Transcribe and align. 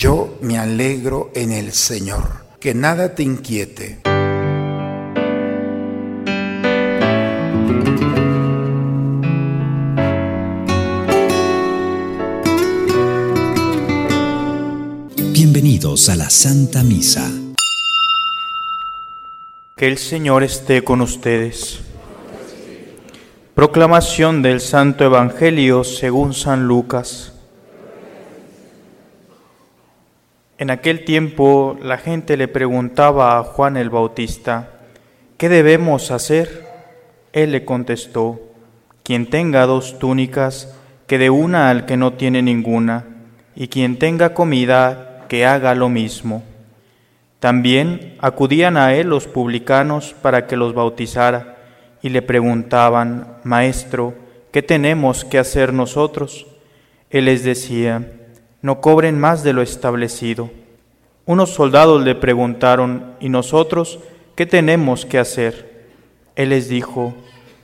Yo 0.00 0.38
me 0.40 0.56
alegro 0.56 1.30
en 1.34 1.52
el 1.52 1.72
Señor, 1.72 2.46
que 2.58 2.72
nada 2.72 3.14
te 3.14 3.22
inquiete. 3.22 4.00
Bienvenidos 15.34 16.08
a 16.08 16.16
la 16.16 16.30
Santa 16.30 16.82
Misa. 16.82 17.30
Que 19.76 19.86
el 19.86 19.98
Señor 19.98 20.42
esté 20.44 20.82
con 20.82 21.02
ustedes. 21.02 21.80
Proclamación 23.54 24.40
del 24.40 24.62
Santo 24.62 25.04
Evangelio 25.04 25.84
según 25.84 26.32
San 26.32 26.66
Lucas. 26.66 27.34
En 30.60 30.68
aquel 30.68 31.06
tiempo 31.06 31.78
la 31.82 31.96
gente 31.96 32.36
le 32.36 32.46
preguntaba 32.46 33.38
a 33.38 33.44
Juan 33.44 33.78
el 33.78 33.88
Bautista, 33.88 34.68
¿qué 35.38 35.48
debemos 35.48 36.10
hacer? 36.10 36.66
Él 37.32 37.52
le 37.52 37.64
contestó, 37.64 38.42
quien 39.02 39.30
tenga 39.30 39.64
dos 39.64 39.98
túnicas, 39.98 40.76
que 41.06 41.16
dé 41.16 41.30
una 41.30 41.70
al 41.70 41.86
que 41.86 41.96
no 41.96 42.12
tiene 42.12 42.42
ninguna, 42.42 43.06
y 43.56 43.68
quien 43.68 43.98
tenga 43.98 44.34
comida, 44.34 45.24
que 45.30 45.46
haga 45.46 45.74
lo 45.74 45.88
mismo. 45.88 46.42
También 47.38 48.18
acudían 48.20 48.76
a 48.76 48.92
él 48.92 49.08
los 49.08 49.26
publicanos 49.26 50.14
para 50.20 50.46
que 50.46 50.58
los 50.58 50.74
bautizara 50.74 51.56
y 52.02 52.10
le 52.10 52.20
preguntaban, 52.20 53.38
Maestro, 53.44 54.12
¿qué 54.52 54.60
tenemos 54.60 55.24
que 55.24 55.38
hacer 55.38 55.72
nosotros? 55.72 56.46
Él 57.08 57.24
les 57.24 57.44
decía, 57.44 58.19
no 58.62 58.80
cobren 58.80 59.18
más 59.18 59.42
de 59.42 59.52
lo 59.52 59.62
establecido. 59.62 60.50
Unos 61.26 61.50
soldados 61.50 62.02
le 62.02 62.14
preguntaron, 62.14 63.14
¿y 63.20 63.28
nosotros 63.28 64.00
qué 64.34 64.46
tenemos 64.46 65.06
que 65.06 65.18
hacer? 65.18 65.88
Él 66.36 66.50
les 66.50 66.68
dijo, 66.68 67.14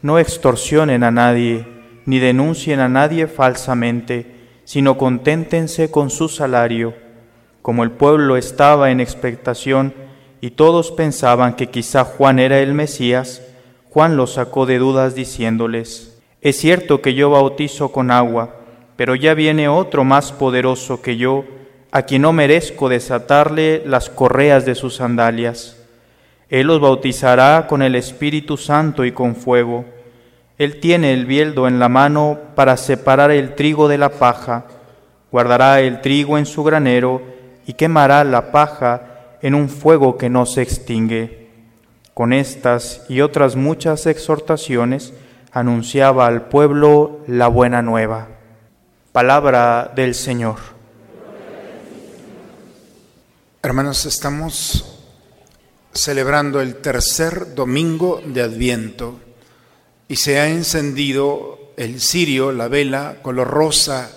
no 0.02 0.18
extorsionen 0.18 1.02
a 1.02 1.10
nadie, 1.10 1.66
ni 2.04 2.18
denuncien 2.18 2.80
a 2.80 2.88
nadie 2.88 3.26
falsamente, 3.26 4.26
sino 4.64 4.96
conténtense 4.96 5.90
con 5.90 6.10
su 6.10 6.28
salario. 6.28 6.94
Como 7.62 7.82
el 7.82 7.90
pueblo 7.90 8.36
estaba 8.36 8.90
en 8.90 9.00
expectación 9.00 9.94
y 10.40 10.50
todos 10.50 10.92
pensaban 10.92 11.54
que 11.54 11.68
quizá 11.68 12.04
Juan 12.04 12.38
era 12.38 12.60
el 12.60 12.74
Mesías, 12.74 13.42
Juan 13.90 14.16
los 14.16 14.34
sacó 14.34 14.66
de 14.66 14.78
dudas 14.78 15.14
diciéndoles, 15.14 16.20
Es 16.42 16.58
cierto 16.58 17.02
que 17.02 17.14
yo 17.14 17.30
bautizo 17.30 17.90
con 17.90 18.10
agua, 18.10 18.60
pero 18.96 19.14
ya 19.14 19.34
viene 19.34 19.68
otro 19.68 20.04
más 20.04 20.32
poderoso 20.32 21.02
que 21.02 21.16
yo, 21.16 21.44
a 21.92 22.02
quien 22.02 22.22
no 22.22 22.32
merezco 22.32 22.88
desatarle 22.88 23.82
las 23.86 24.10
correas 24.10 24.66
de 24.66 24.74
sus 24.74 24.96
sandalias. 24.96 25.76
Él 26.48 26.66
los 26.66 26.80
bautizará 26.80 27.66
con 27.68 27.82
el 27.82 27.94
Espíritu 27.94 28.56
Santo 28.56 29.04
y 29.04 29.12
con 29.12 29.36
fuego. 29.36 29.84
Él 30.58 30.80
tiene 30.80 31.12
el 31.12 31.26
bieldo 31.26 31.68
en 31.68 31.78
la 31.78 31.88
mano 31.88 32.38
para 32.54 32.76
separar 32.76 33.30
el 33.30 33.54
trigo 33.54 33.88
de 33.88 33.98
la 33.98 34.10
paja, 34.10 34.66
guardará 35.30 35.80
el 35.80 36.00
trigo 36.00 36.38
en 36.38 36.46
su 36.46 36.64
granero 36.64 37.22
y 37.66 37.74
quemará 37.74 38.24
la 38.24 38.52
paja 38.52 39.38
en 39.42 39.54
un 39.54 39.68
fuego 39.68 40.16
que 40.16 40.30
no 40.30 40.46
se 40.46 40.62
extingue. 40.62 41.50
Con 42.14 42.32
estas 42.32 43.04
y 43.08 43.20
otras 43.20 43.56
muchas 43.56 44.06
exhortaciones 44.06 45.12
anunciaba 45.52 46.26
al 46.26 46.48
pueblo 46.48 47.20
la 47.26 47.48
buena 47.48 47.82
nueva. 47.82 48.35
Palabra 49.16 49.94
del 49.96 50.14
Señor. 50.14 50.56
Hermanos, 53.62 54.04
estamos 54.04 54.84
celebrando 55.90 56.60
el 56.60 56.82
tercer 56.82 57.54
domingo 57.54 58.20
de 58.22 58.42
Adviento 58.42 59.18
y 60.06 60.16
se 60.16 60.38
ha 60.38 60.50
encendido 60.50 61.72
el 61.78 61.98
cirio, 62.02 62.52
la 62.52 62.68
vela, 62.68 63.20
color 63.22 63.48
rosa, 63.48 64.12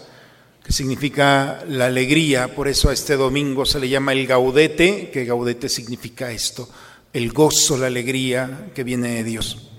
que 0.61 0.73
significa 0.73 1.63
la 1.65 1.85
alegría, 1.85 2.53
por 2.53 2.67
eso 2.67 2.89
a 2.89 2.93
este 2.93 3.15
domingo 3.15 3.65
se 3.65 3.79
le 3.79 3.87
llama 3.87 4.11
el 4.11 4.27
gaudete, 4.27 5.11
que 5.11 5.23
gaudete 5.23 5.69
significa 5.69 6.29
esto, 6.29 6.67
el 7.13 7.31
gozo, 7.31 7.77
la 7.77 7.87
alegría 7.87 8.69
que 8.75 8.83
viene 8.83 9.15
de 9.15 9.23
Dios. 9.23 9.69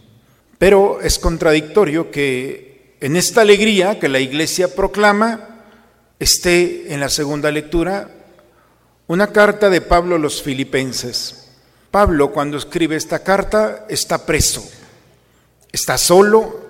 Pero 0.57 1.03
es 1.03 1.19
contradictorio 1.19 2.11
que 2.11 2.70
en 3.01 3.17
esta 3.17 3.41
alegría 3.41 3.99
que 3.99 4.09
la 4.09 4.21
iglesia 4.21 4.75
proclama 4.75 5.49
esté 6.19 6.93
en 6.93 7.01
la 7.01 7.09
segunda 7.09 7.51
lectura 7.51 8.11
una 9.07 9.29
carta 9.29 9.71
de 9.71 9.81
Pablo 9.81 10.17
a 10.17 10.19
los 10.19 10.43
filipenses. 10.43 11.51
Pablo 11.91 12.31
cuando 12.31 12.59
escribe 12.59 12.97
esta 12.97 13.25
carta 13.25 13.87
está 13.89 14.25
preso, 14.27 14.69
está 15.73 15.99
solo, 15.99 16.69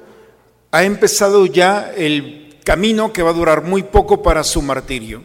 ha 0.71 0.85
empezado 0.85 1.45
ya 1.47 1.93
el 1.95 2.59
camino 2.65 3.13
que 3.13 3.23
va 3.23 3.31
a 3.31 3.35
durar 3.35 3.65
muy 3.65 3.83
poco 3.83 4.23
para 4.23 4.45
su 4.45 4.63
martirio. 4.63 5.23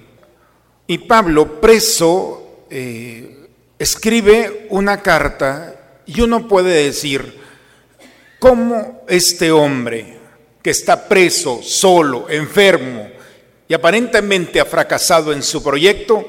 Y 0.87 0.97
Pablo 0.97 1.61
preso 1.61 2.65
eh, 2.69 3.47
escribe 3.77 4.67
una 4.71 5.01
carta 5.01 6.01
y 6.05 6.19
uno 6.21 6.47
puede 6.47 6.83
decir, 6.83 7.39
¿cómo 8.39 9.03
este 9.07 9.51
hombre 9.51 10.14
que 10.65 10.71
está 10.71 11.07
preso, 11.07 11.61
solo, 11.61 12.27
enfermo 12.27 13.07
y 13.67 13.75
aparentemente 13.75 14.59
ha 14.59 14.65
fracasado 14.65 15.31
en 15.31 15.43
su 15.43 15.61
proyecto, 15.61 16.25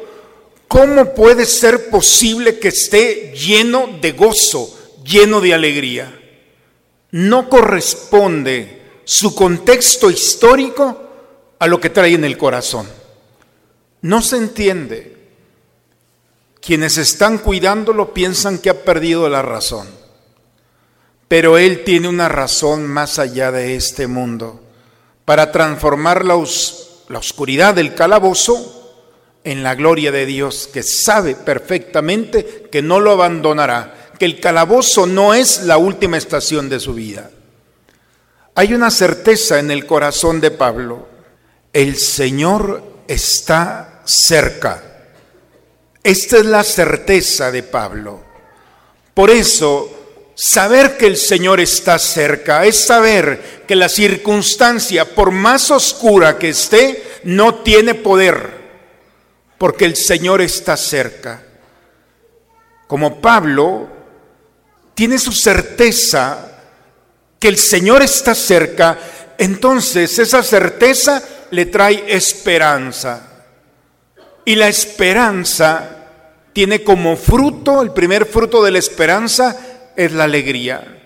¿cómo 0.69 1.15
puede 1.15 1.47
ser 1.47 1.89
posible 1.89 2.59
que 2.59 2.69
esté 2.69 3.33
lleno 3.35 3.89
de 3.99 4.13
gozo, 4.13 4.79
lleno 5.03 5.41
de 5.41 5.55
alegría? 5.55 6.21
No 7.13 7.49
corresponde 7.49 8.83
su 9.07 9.35
contexto 9.35 10.11
histórico 10.11 11.01
a 11.59 11.67
lo 11.67 11.81
que 11.81 11.89
trae 11.89 12.13
en 12.13 12.27
el 12.27 12.37
corazón. 12.37 12.87
No 14.03 14.21
se 14.21 14.37
entiende. 14.37 15.17
Quienes 16.61 16.99
están 16.99 17.39
cuidándolo 17.39 18.13
piensan 18.13 18.59
que 18.59 18.69
ha 18.69 18.85
perdido 18.85 19.31
la 19.31 19.41
razón, 19.41 19.89
pero 21.29 21.59
Él 21.59 21.85
tiene 21.85 22.09
una 22.09 22.29
razón 22.29 22.87
más 22.87 23.19
allá 23.19 23.51
de 23.51 23.75
este 23.75 24.07
mundo 24.07 24.61
para 25.25 25.51
transformar 25.51 26.25
la, 26.25 26.37
la 27.09 27.19
oscuridad 27.19 27.75
del 27.75 27.95
calabozo 27.95 28.73
en 29.43 29.63
la 29.63 29.75
gloria 29.75 30.11
de 30.13 30.27
Dios, 30.27 30.69
que 30.73 30.83
sabe 30.83 31.35
perfectamente 31.35 32.69
que 32.71 32.83
no 32.83 33.01
lo 33.01 33.13
abandonará, 33.13 34.11
que 34.19 34.25
el 34.25 34.41
calabozo 34.41 35.07
no 35.07 35.35
es 35.35 35.63
la 35.63 35.79
última 35.79 36.17
estación 36.17 36.69
de 36.69 36.81
su 36.81 36.95
vida. 36.95 37.31
Hay 38.55 38.75
una 38.75 38.91
certeza 38.91 39.59
en 39.59 39.71
el 39.71 39.87
corazón 39.87 40.41
de 40.41 40.51
Pablo, 40.51 41.09
el 41.73 41.97
Señor 41.97 42.83
está 43.07 44.03
cerca. 44.05 44.83
Esta 46.03 46.39
es 46.39 46.47
la 46.47 46.65
certeza 46.65 47.51
de 47.51 47.63
Pablo. 47.63 48.21
Por 49.13 49.31
eso, 49.31 49.96
saber 50.37 50.99
que 50.99 51.07
el 51.07 51.17
Señor 51.17 51.61
está 51.61 51.99
cerca 51.99 52.67
es 52.67 52.85
saber 52.85 53.65
que 53.67 53.75
la 53.75 53.89
circunstancia, 53.89 55.15
por 55.15 55.31
más 55.31 55.71
oscura 55.71 56.39
que 56.39 56.51
esté, 56.51 57.03
no 57.25 57.57
tiene 57.57 57.95
poder, 57.95 58.51
porque 59.59 59.87
el 59.87 59.97
Señor 59.97 60.43
está 60.43 60.77
cerca. 60.77 61.43
Como 62.87 63.21
Pablo 63.21 63.89
tiene 64.95 65.19
su 65.19 65.33
certeza 65.33 66.53
que 67.41 67.49
el 67.49 67.57
Señor 67.57 68.03
está 68.03 68.35
cerca, 68.35 68.99
entonces 69.39 70.19
esa 70.19 70.43
certeza 70.43 71.23
le 71.51 71.67
trae 71.67 72.05
esperanza. 72.09 73.23
Y 74.45 74.55
la 74.55 74.69
esperanza 74.69 75.97
tiene 76.53 76.85
como 76.85 77.17
fruto, 77.17 77.83
el 77.83 77.93
primer 77.93 78.27
fruto 78.27 78.63
de 78.63 78.71
la 78.71 78.79
esperanza 78.79 79.66
es 79.97 80.13
la 80.13 80.25
alegría. 80.25 81.03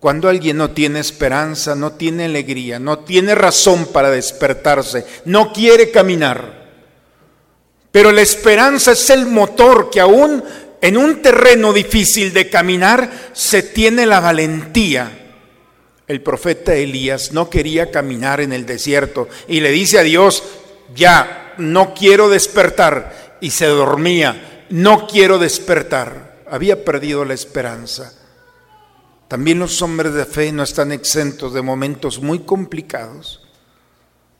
Cuando 0.00 0.28
alguien 0.28 0.58
no 0.58 0.70
tiene 0.70 1.00
esperanza, 1.00 1.74
no 1.74 1.92
tiene 1.92 2.26
alegría, 2.26 2.78
no 2.78 3.00
tiene 3.00 3.34
razón 3.34 3.86
para 3.86 4.10
despertarse, 4.10 5.06
no 5.24 5.52
quiere 5.52 5.90
caminar. 5.90 6.64
Pero 7.90 8.12
la 8.12 8.20
esperanza 8.20 8.92
es 8.92 9.08
el 9.10 9.26
motor 9.26 9.88
que 9.90 10.00
aún 10.00 10.44
en 10.80 10.96
un 10.96 11.22
terreno 11.22 11.72
difícil 11.72 12.32
de 12.32 12.50
caminar 12.50 13.10
se 13.32 13.62
tiene 13.62 14.04
la 14.04 14.20
valentía. 14.20 15.10
El 16.06 16.20
profeta 16.20 16.74
Elías 16.74 17.32
no 17.32 17.48
quería 17.48 17.90
caminar 17.90 18.42
en 18.42 18.52
el 18.52 18.66
desierto 18.66 19.28
y 19.48 19.60
le 19.60 19.70
dice 19.70 19.98
a 19.98 20.02
Dios, 20.02 20.42
ya, 20.94 21.54
no 21.56 21.94
quiero 21.94 22.28
despertar. 22.28 23.38
Y 23.40 23.50
se 23.50 23.66
dormía 23.66 24.54
no 24.70 25.06
quiero 25.06 25.38
despertar. 25.38 26.33
Había 26.50 26.84
perdido 26.84 27.24
la 27.24 27.34
esperanza. 27.34 28.12
También 29.28 29.58
los 29.58 29.80
hombres 29.82 30.14
de 30.14 30.26
fe 30.26 30.52
no 30.52 30.62
están 30.62 30.92
exentos 30.92 31.54
de 31.54 31.62
momentos 31.62 32.20
muy 32.20 32.40
complicados. 32.40 33.40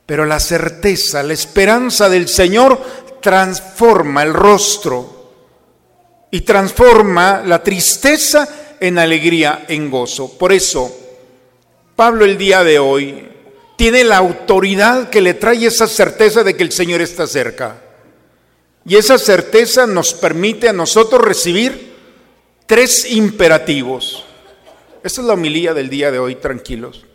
Pero 0.05 0.25
la 0.25 0.39
certeza, 0.39 1.23
la 1.23 1.33
esperanza 1.33 2.09
del 2.09 2.27
Señor 2.27 2.79
transforma 3.21 4.21
el 4.23 4.33
rostro 4.33 5.15
y 6.29 6.41
transforma 6.41 7.41
la 7.45 7.63
tristeza 7.63 8.47
en 8.79 8.99
alegría, 8.99 9.65
en 9.67 9.89
gozo. 9.89 10.37
Por 10.37 10.53
eso, 10.53 10.95
Pablo 11.95 12.25
el 12.25 12.37
día 12.37 12.63
de 12.63 12.77
hoy 12.77 13.29
tiene 13.77 14.03
la 14.03 14.17
autoridad 14.17 15.09
que 15.09 15.21
le 15.21 15.33
trae 15.33 15.65
esa 15.65 15.87
certeza 15.87 16.43
de 16.43 16.55
que 16.55 16.63
el 16.63 16.71
Señor 16.71 17.01
está 17.01 17.25
cerca. 17.25 17.81
Y 18.85 18.95
esa 18.95 19.17
certeza 19.17 19.87
nos 19.87 20.13
permite 20.13 20.69
a 20.69 20.73
nosotros 20.73 21.21
recibir 21.21 21.94
tres 22.65 23.11
imperativos. 23.11 24.25
Esa 25.03 25.21
es 25.21 25.27
la 25.27 25.33
homilía 25.33 25.73
del 25.73 25.89
día 25.89 26.11
de 26.11 26.19
hoy, 26.19 26.35
tranquilos. 26.35 27.05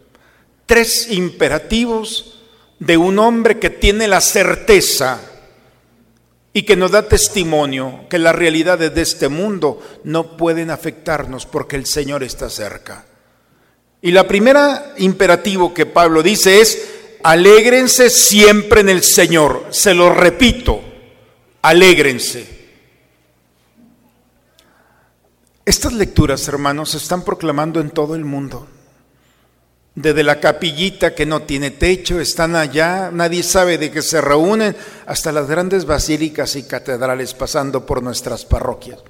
Tres 0.67 1.11
imperativos 1.11 2.41
de 2.79 2.97
un 2.97 3.19
hombre 3.19 3.59
que 3.59 3.71
tiene 3.71 4.09
la 4.09 4.21
certeza 4.21 5.21
y 6.53 6.63
que 6.63 6.77
nos 6.77 6.91
da 6.91 7.09
testimonio 7.09 8.07
que 8.09 8.19
las 8.19 8.35
realidades 8.35 8.95
de 8.95 9.03
este 9.03 9.29
mundo 9.29 9.81
no 10.05 10.37
pueden 10.37 10.71
afectarnos 10.71 11.47
porque 11.47 11.77
el 11.77 11.87
Señor 11.87 12.23
está 12.23 12.49
cerca. 12.49 13.07
Y 14.03 14.13
la 14.13 14.27
primera 14.27 14.95
imperativo 14.99 15.75
que 15.75 15.87
Pablo 15.87 16.23
dice 16.23 16.61
es, 16.61 16.91
alégrense 17.23 18.09
siempre 18.09 18.81
en 18.81 18.89
el 18.89 19.03
Señor. 19.03 19.67
Se 19.71 19.95
lo 19.95 20.15
repito, 20.15 20.81
alégrense. 21.63 22.60
Estas 25.65 25.93
lecturas, 25.93 26.49
hermanos, 26.49 26.91
se 26.91 26.97
están 26.97 27.23
proclamando 27.23 27.81
en 27.81 27.91
todo 27.91 28.15
el 28.15 28.25
mundo. 28.25 28.67
Desde 29.95 30.23
la 30.23 30.41
capillita 30.41 31.15
que 31.15 31.27
no 31.27 31.43
tiene 31.43 31.71
techo, 31.71 32.21
están 32.21 32.57
allá, 32.57 33.11
nadie 33.13 33.43
sabe 33.43 33.77
de 33.77 33.91
qué 33.91 34.03
se 34.03 34.21
reúnen, 34.21 34.75
hasta 35.07 35.33
las 35.33 35.49
grandes 35.49 35.85
basílicas 35.85 36.57
y 36.57 36.63
catedrales 36.63 37.35
pasando 37.35 37.85
por 37.85 38.03
nuestras 38.03 38.45
parroquias. 38.45 39.01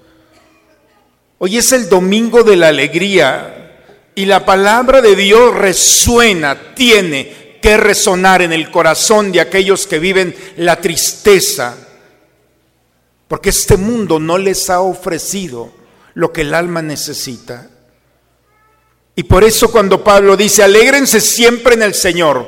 Hoy 1.38 1.58
es 1.58 1.72
el 1.72 1.88
domingo 1.88 2.42
de 2.42 2.56
la 2.56 2.68
alegría 2.68 3.78
y 4.14 4.24
la 4.24 4.44
palabra 4.44 5.00
de 5.00 5.14
Dios 5.14 5.54
resuena, 5.54 6.74
tiene 6.74 7.58
que 7.62 7.76
resonar 7.76 8.42
en 8.42 8.52
el 8.52 8.70
corazón 8.70 9.32
de 9.32 9.40
aquellos 9.40 9.86
que 9.86 9.98
viven 9.98 10.34
la 10.56 10.80
tristeza, 10.80 11.76
porque 13.28 13.50
este 13.50 13.76
mundo 13.76 14.18
no 14.18 14.36
les 14.38 14.68
ha 14.70 14.80
ofrecido 14.80 15.79
lo 16.20 16.30
que 16.34 16.42
el 16.42 16.52
alma 16.52 16.82
necesita. 16.82 17.66
Y 19.16 19.22
por 19.22 19.42
eso 19.42 19.72
cuando 19.72 20.04
Pablo 20.04 20.36
dice, 20.36 20.62
alégrense 20.62 21.18
siempre 21.18 21.72
en 21.74 21.82
el 21.82 21.94
Señor, 21.94 22.46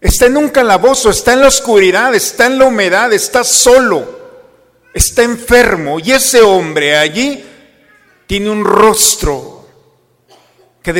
está 0.00 0.24
en 0.26 0.38
un 0.38 0.48
calabozo, 0.48 1.10
está 1.10 1.34
en 1.34 1.42
la 1.42 1.48
oscuridad, 1.48 2.14
está 2.14 2.46
en 2.46 2.58
la 2.58 2.64
humedad, 2.64 3.12
está 3.12 3.44
solo, 3.44 4.18
está 4.94 5.24
enfermo. 5.24 5.98
Y 6.00 6.12
ese 6.12 6.40
hombre 6.40 6.96
allí 6.96 7.44
tiene 8.26 8.48
un 8.48 8.64
rostro 8.64 9.68
que 10.82 10.94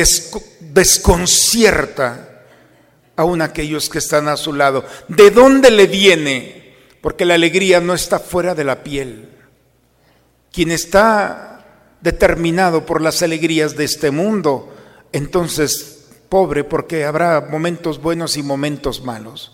desconcierta 0.59 2.43
aún 3.15 3.41
aquellos 3.41 3.89
que 3.89 3.97
están 3.97 4.27
a 4.27 4.37
su 4.37 4.53
lado. 4.53 4.85
¿De 5.07 5.31
dónde 5.31 5.71
le 5.71 5.87
viene? 5.87 6.75
Porque 7.01 7.25
la 7.25 7.33
alegría 7.33 7.81
no 7.81 7.95
está 7.95 8.19
fuera 8.19 8.53
de 8.53 8.63
la 8.65 8.83
piel. 8.83 9.29
Quien 10.51 10.71
está 10.71 11.54
determinado 12.01 12.85
por 12.85 13.01
las 13.01 13.21
alegrías 13.21 13.75
de 13.75 13.85
este 13.85 14.11
mundo, 14.11 14.73
entonces 15.11 16.07
pobre 16.29 16.63
porque 16.63 17.05
habrá 17.05 17.41
momentos 17.41 18.01
buenos 18.01 18.37
y 18.37 18.43
momentos 18.43 19.03
malos. 19.03 19.51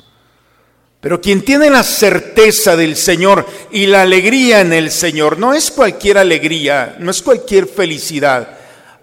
Pero 0.99 1.19
quien 1.19 1.43
tiene 1.43 1.69
la 1.69 1.83
certeza 1.83 2.75
del 2.75 2.95
Señor 2.95 3.45
y 3.71 3.88
la 3.88 4.03
alegría 4.03 4.61
en 4.61 4.71
el 4.71 4.91
Señor, 4.91 5.39
no 5.39 5.53
es 5.53 5.71
cualquier 5.71 6.17
alegría, 6.17 6.95
no 6.99 7.09
es 7.09 7.21
cualquier 7.23 7.67
felicidad. 7.67 8.59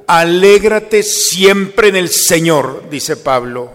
Alégrate 0.07 1.03
siempre 1.03 1.89
en 1.89 1.97
el 1.97 2.09
Señor, 2.09 2.89
dice 2.89 3.17
Pablo. 3.17 3.75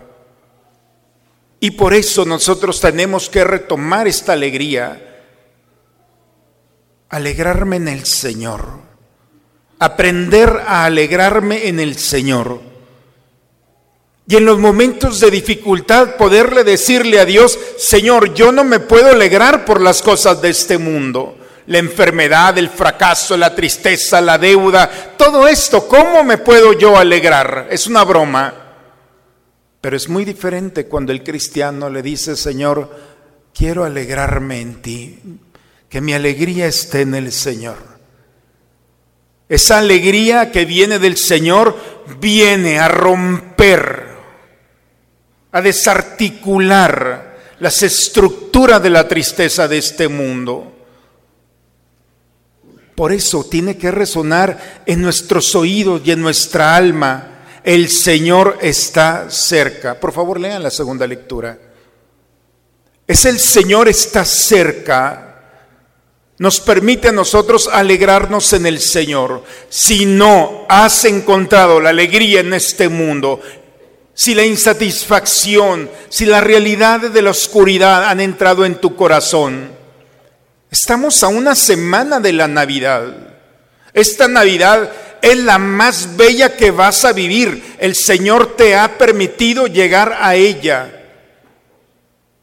Y 1.60 1.72
por 1.72 1.94
eso 1.94 2.26
nosotros 2.26 2.80
tenemos 2.80 3.30
que 3.30 3.44
retomar 3.44 4.08
esta 4.08 4.34
alegría. 4.34 5.26
Alegrarme 7.10 7.76
en 7.76 7.88
el 7.90 8.06
Señor 8.06 8.93
aprender 9.86 10.62
a 10.66 10.86
alegrarme 10.86 11.68
en 11.68 11.80
el 11.80 11.98
Señor. 11.98 12.60
Y 14.28 14.38
en 14.38 14.46
los 14.46 14.58
momentos 14.58 15.20
de 15.20 15.30
dificultad 15.30 16.16
poderle 16.16 16.64
decirle 16.64 17.20
a 17.20 17.26
Dios, 17.26 17.60
Señor, 17.78 18.34
yo 18.34 18.52
no 18.52 18.64
me 18.64 18.80
puedo 18.80 19.10
alegrar 19.10 19.66
por 19.66 19.82
las 19.82 20.02
cosas 20.02 20.42
de 20.42 20.50
este 20.50 20.78
mundo. 20.78 21.38
La 21.68 21.78
enfermedad, 21.78 22.58
el 22.58 22.70
fracaso, 22.70 23.36
la 23.36 23.54
tristeza, 23.54 24.22
la 24.22 24.38
deuda, 24.38 24.90
todo 25.18 25.48
esto, 25.48 25.88
¿cómo 25.88 26.24
me 26.24 26.38
puedo 26.38 26.74
yo 26.74 26.98
alegrar? 26.98 27.68
Es 27.70 27.88
una 27.88 28.04
broma. 28.04 28.54
Pero 29.82 29.98
es 29.98 30.08
muy 30.08 30.24
diferente 30.24 30.88
cuando 30.88 31.12
el 31.12 31.24
cristiano 31.24 31.90
le 31.90 32.02
dice, 32.02 32.38
Señor, 32.38 32.90
quiero 33.54 33.84
alegrarme 33.84 34.62
en 34.62 34.82
ti, 34.82 35.20
que 35.90 36.00
mi 36.00 36.14
alegría 36.14 36.68
esté 36.68 37.02
en 37.02 37.16
el 37.16 37.32
Señor. 37.34 37.93
Esa 39.54 39.78
alegría 39.78 40.52
que 40.52 40.66
viene 40.66 40.98
del 40.98 41.16
Señor 41.16 41.78
viene 42.20 42.80
a 42.80 42.88
romper, 42.88 44.08
a 45.52 45.62
desarticular 45.62 47.38
las 47.60 47.84
estructuras 47.84 48.82
de 48.82 48.90
la 48.90 49.08
tristeza 49.08 49.68
de 49.68 49.78
este 49.78 50.08
mundo. 50.08 50.74
Por 52.96 53.12
eso 53.12 53.44
tiene 53.44 53.78
que 53.78 53.92
resonar 53.92 54.82
en 54.88 55.04
nuestros 55.04 55.54
oídos 55.54 56.02
y 56.04 56.10
en 56.10 56.22
nuestra 56.24 56.76
alma. 56.76 57.44
El 57.64 57.90
Señor 57.90 58.58
está 58.60 59.30
cerca. 59.30 60.00
Por 60.00 60.14
favor, 60.14 60.40
lean 60.40 60.64
la 60.64 60.72
segunda 60.72 61.06
lectura. 61.06 61.60
Es 63.06 63.24
el 63.26 63.40
Señor 63.40 63.88
está 63.88 64.26
cerca 64.26 65.33
nos 66.40 66.60
permite 66.60 67.10
a 67.10 67.12
nosotros 67.12 67.70
alegrarnos 67.72 68.54
en 68.54 68.66
el 68.66 68.80
Señor. 68.80 69.44
Si 69.70 70.06
no 70.06 70.66
has 70.68 71.06
encontrado 71.06 71.80
la 71.80 71.92
alegría 71.92 72.40
en 72.40 72.54
este 72.54 72.90
mundo, 72.90 73.40
si 74.14 74.36
la 74.36 74.44
insatisfacción, 74.44 75.90
si 76.10 76.26
la 76.26 76.42
realidad 76.42 77.02
de 77.02 77.22
la 77.22 77.32
oscuridad 77.32 78.06
han 78.06 78.20
entrado 78.20 78.66
en 78.66 78.76
tu 78.76 78.96
corazón, 78.96 79.72
estamos 80.72 81.24
a 81.24 81.28
una 81.28 81.56
semana 81.56 82.20
de 82.20 82.34
la 82.34 82.48
Navidad. 82.48 83.16
Esta 83.94 84.28
Navidad 84.28 84.92
es 85.22 85.38
la 85.38 85.58
más 85.58 86.18
bella 86.18 86.56
que 86.56 86.72
vas 86.72 87.06
a 87.06 87.14
vivir. 87.14 87.76
El 87.80 87.96
Señor 87.96 88.56
te 88.58 88.76
ha 88.76 88.98
permitido 88.98 89.68
llegar 89.68 90.18
a 90.20 90.36
ella 90.36 91.04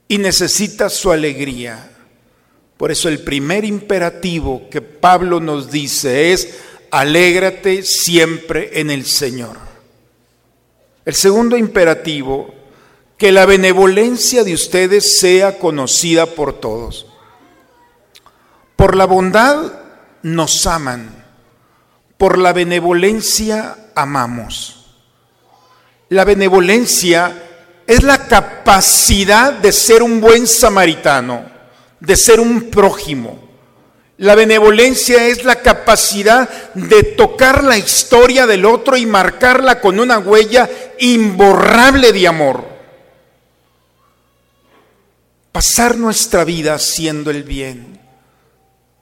y 0.08 0.18
necesitas 0.18 0.94
su 0.94 1.12
alegría. 1.12 1.89
Por 2.80 2.90
eso 2.90 3.10
el 3.10 3.18
primer 3.18 3.66
imperativo 3.66 4.70
que 4.70 4.80
Pablo 4.80 5.38
nos 5.38 5.70
dice 5.70 6.32
es, 6.32 6.60
alégrate 6.90 7.82
siempre 7.82 8.80
en 8.80 8.90
el 8.90 9.04
Señor. 9.04 9.58
El 11.04 11.14
segundo 11.14 11.58
imperativo, 11.58 12.54
que 13.18 13.32
la 13.32 13.44
benevolencia 13.44 14.44
de 14.44 14.54
ustedes 14.54 15.18
sea 15.20 15.58
conocida 15.58 16.24
por 16.24 16.58
todos. 16.58 17.04
Por 18.76 18.96
la 18.96 19.04
bondad 19.04 19.74
nos 20.22 20.66
aman, 20.66 21.22
por 22.16 22.38
la 22.38 22.54
benevolencia 22.54 23.76
amamos. 23.94 24.96
La 26.08 26.24
benevolencia 26.24 27.42
es 27.86 28.02
la 28.02 28.26
capacidad 28.26 29.52
de 29.52 29.70
ser 29.70 30.02
un 30.02 30.22
buen 30.22 30.46
samaritano 30.46 31.59
de 32.00 32.16
ser 32.16 32.40
un 32.40 32.70
prójimo. 32.70 33.50
La 34.18 34.34
benevolencia 34.34 35.28
es 35.28 35.44
la 35.44 35.56
capacidad 35.56 36.48
de 36.74 37.02
tocar 37.02 37.64
la 37.64 37.78
historia 37.78 38.46
del 38.46 38.66
otro 38.66 38.96
y 38.96 39.06
marcarla 39.06 39.80
con 39.80 39.98
una 39.98 40.18
huella 40.18 40.68
imborrable 40.98 42.12
de 42.12 42.28
amor. 42.28 42.64
Pasar 45.52 45.96
nuestra 45.96 46.44
vida 46.44 46.74
haciendo 46.74 47.30
el 47.30 47.44
bien. 47.44 47.98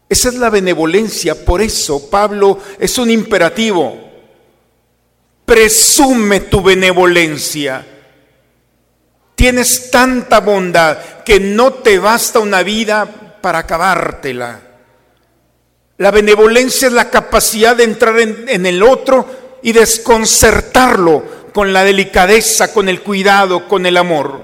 Esa 0.09 0.29
es 0.29 0.37
la 0.37 0.51
benevolencia. 0.51 1.45
Por 1.45 1.63
eso 1.63 2.09
Pablo 2.09 2.61
es 2.79 2.97
un 2.99 3.11
imperativo. 3.11 3.99
Presume 5.45 6.41
tu 6.41 6.63
benevolencia 6.63 7.85
Tienes 9.39 9.93
tanta 9.93 10.41
bondad 10.41 10.99
que 11.25 11.39
no 11.39 11.75
te 11.75 12.01
basta 12.01 12.41
una 12.41 12.65
vida 12.65 13.07
para 13.41 13.61
acabártela. 13.61 14.61
La 15.99 16.11
benevolencia 16.11 16.89
es 16.89 16.93
la 16.93 17.09
capacidad 17.09 17.77
de 17.77 17.85
entrar 17.85 18.19
en, 18.19 18.67
el 18.67 18.83
otro 18.83 19.59
y 19.63 19.71
desconcertarlo 19.71 21.23
con 21.55 21.73
la 21.73 21.85
delicadeza, 21.85 22.73
con 22.73 22.89
el 22.89 23.01
cuidado, 23.01 23.69
con 23.69 23.87
el 23.87 23.97
amor. 23.97 24.43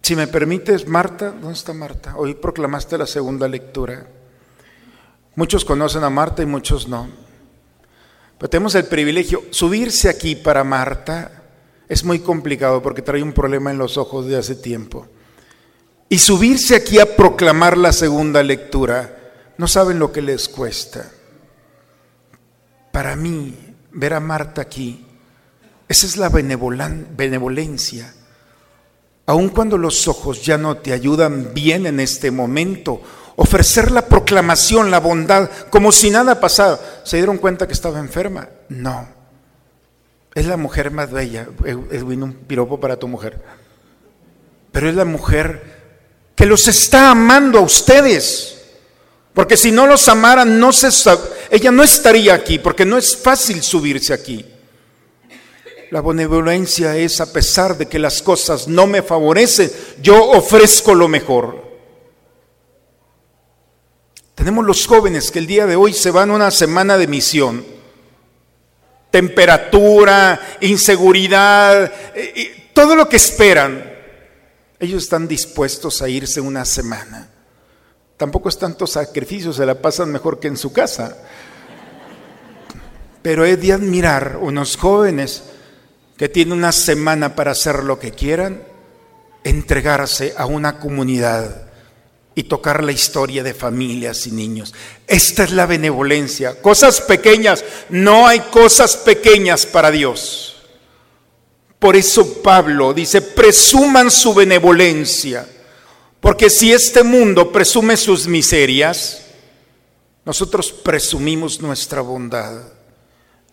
Si 0.00 0.16
me 0.16 0.28
permites, 0.28 0.88
Marta, 0.88 1.26
¿dónde 1.30 1.58
está 1.58 1.74
Marta? 1.74 2.14
Hoy 2.16 2.36
proclamaste 2.36 2.96
la 2.96 3.06
segunda 3.06 3.46
lectura. 3.46 4.06
Muchos 5.34 5.62
conocen 5.62 6.04
a 6.04 6.08
Marta 6.08 6.40
y 6.40 6.46
muchos 6.46 6.88
no. 6.88 7.29
Pero 8.40 8.48
tenemos 8.48 8.74
el 8.74 8.86
privilegio, 8.86 9.44
subirse 9.50 10.08
aquí 10.08 10.34
para 10.34 10.64
Marta 10.64 11.42
es 11.86 12.04
muy 12.04 12.20
complicado 12.20 12.80
porque 12.80 13.02
trae 13.02 13.22
un 13.22 13.34
problema 13.34 13.70
en 13.70 13.76
los 13.76 13.98
ojos 13.98 14.24
de 14.24 14.38
hace 14.38 14.54
tiempo. 14.54 15.06
Y 16.08 16.16
subirse 16.16 16.74
aquí 16.74 16.98
a 16.98 17.16
proclamar 17.16 17.76
la 17.76 17.92
segunda 17.92 18.42
lectura, 18.42 19.34
no 19.58 19.68
saben 19.68 19.98
lo 19.98 20.10
que 20.10 20.22
les 20.22 20.48
cuesta. 20.48 21.10
Para 22.90 23.14
mí, 23.14 23.54
ver 23.92 24.14
a 24.14 24.20
Marta 24.20 24.62
aquí, 24.62 25.04
esa 25.86 26.06
es 26.06 26.16
la 26.16 26.30
benevolencia. 26.30 28.14
Aun 29.26 29.50
cuando 29.50 29.76
los 29.76 30.08
ojos 30.08 30.42
ya 30.42 30.56
no 30.56 30.78
te 30.78 30.94
ayudan 30.94 31.52
bien 31.52 31.84
en 31.84 32.00
este 32.00 32.30
momento, 32.30 33.02
ofrecer 33.40 33.90
la 33.90 34.04
proclamación, 34.04 34.90
la 34.90 35.00
bondad, 35.00 35.48
como 35.70 35.92
si 35.92 36.10
nada 36.10 36.38
pasara. 36.40 36.78
¿Se 37.04 37.16
dieron 37.16 37.38
cuenta 37.38 37.66
que 37.66 37.72
estaba 37.72 37.98
enferma? 37.98 38.50
No. 38.68 39.08
Es 40.34 40.44
la 40.44 40.58
mujer 40.58 40.90
más 40.90 41.10
bella. 41.10 41.48
Edwin, 41.64 42.22
un 42.22 42.34
piropo 42.34 42.78
para 42.78 42.98
tu 42.98 43.08
mujer. 43.08 43.40
Pero 44.70 44.90
es 44.90 44.94
la 44.94 45.06
mujer 45.06 45.62
que 46.36 46.44
los 46.44 46.68
está 46.68 47.12
amando 47.12 47.60
a 47.60 47.62
ustedes. 47.62 48.60
Porque 49.32 49.56
si 49.56 49.72
no 49.72 49.86
los 49.86 50.06
amara, 50.08 50.44
no 50.44 50.70
se, 50.70 50.88
ella 51.50 51.70
no 51.70 51.82
estaría 51.82 52.34
aquí, 52.34 52.58
porque 52.58 52.84
no 52.84 52.98
es 52.98 53.16
fácil 53.16 53.62
subirse 53.62 54.12
aquí. 54.12 54.44
La 55.90 56.02
benevolencia 56.02 56.94
es, 56.94 57.22
a 57.22 57.32
pesar 57.32 57.78
de 57.78 57.88
que 57.88 57.98
las 57.98 58.20
cosas 58.20 58.68
no 58.68 58.86
me 58.86 59.00
favorecen, 59.00 59.72
yo 60.02 60.30
ofrezco 60.32 60.94
lo 60.94 61.08
mejor. 61.08 61.69
Tenemos 64.40 64.64
los 64.64 64.86
jóvenes 64.86 65.30
que 65.30 65.38
el 65.38 65.46
día 65.46 65.66
de 65.66 65.76
hoy 65.76 65.92
se 65.92 66.10
van 66.10 66.30
a 66.30 66.34
una 66.34 66.50
semana 66.50 66.96
de 66.96 67.06
misión. 67.06 67.62
Temperatura, 69.10 70.56
inseguridad, 70.62 71.92
eh, 72.14 72.70
todo 72.72 72.96
lo 72.96 73.06
que 73.06 73.16
esperan. 73.16 73.84
Ellos 74.78 75.02
están 75.02 75.28
dispuestos 75.28 76.00
a 76.00 76.08
irse 76.08 76.40
una 76.40 76.64
semana. 76.64 77.28
Tampoco 78.16 78.48
es 78.48 78.58
tanto 78.58 78.86
sacrificio, 78.86 79.52
se 79.52 79.66
la 79.66 79.74
pasan 79.74 80.10
mejor 80.10 80.40
que 80.40 80.48
en 80.48 80.56
su 80.56 80.72
casa. 80.72 81.18
Pero 83.20 83.44
he 83.44 83.58
de 83.58 83.74
admirar 83.74 84.38
unos 84.40 84.78
jóvenes 84.78 85.42
que 86.16 86.30
tienen 86.30 86.56
una 86.56 86.72
semana 86.72 87.36
para 87.36 87.50
hacer 87.50 87.84
lo 87.84 87.98
que 87.98 88.12
quieran, 88.12 88.62
entregarse 89.44 90.32
a 90.34 90.46
una 90.46 90.78
comunidad 90.78 91.69
y 92.34 92.44
tocar 92.44 92.84
la 92.84 92.92
historia 92.92 93.42
de 93.42 93.54
familias 93.54 94.26
y 94.26 94.30
niños. 94.30 94.74
Esta 95.06 95.44
es 95.44 95.52
la 95.52 95.66
benevolencia. 95.66 96.60
Cosas 96.60 97.00
pequeñas, 97.00 97.64
no 97.88 98.26
hay 98.26 98.40
cosas 98.40 98.96
pequeñas 98.96 99.66
para 99.66 99.90
Dios. 99.90 100.56
Por 101.78 101.96
eso 101.96 102.42
Pablo 102.42 102.92
dice, 102.92 103.22
presuman 103.22 104.10
su 104.10 104.34
benevolencia, 104.34 105.46
porque 106.20 106.50
si 106.50 106.72
este 106.72 107.02
mundo 107.02 107.50
presume 107.50 107.96
sus 107.96 108.26
miserias, 108.26 109.22
nosotros 110.24 110.70
presumimos 110.70 111.60
nuestra 111.60 112.02
bondad 112.02 112.60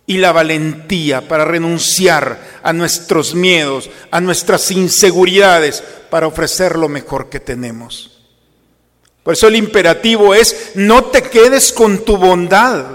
y 0.06 0.18
la 0.18 0.34
valentía 0.34 1.28
para 1.28 1.46
renunciar 1.46 2.60
a 2.62 2.74
nuestros 2.74 3.34
miedos, 3.34 3.90
a 4.12 4.20
nuestras 4.20 4.72
inseguridades, 4.72 5.82
para 6.10 6.28
ofrecer 6.28 6.78
lo 6.78 6.90
mejor 6.90 7.30
que 7.30 7.40
tenemos. 7.40 8.17
Por 9.28 9.34
eso 9.34 9.50
el 9.50 9.58
imperativo 9.58 10.34
es, 10.34 10.72
no 10.76 11.04
te 11.08 11.22
quedes 11.22 11.74
con 11.74 12.06
tu 12.06 12.16
bondad. 12.16 12.86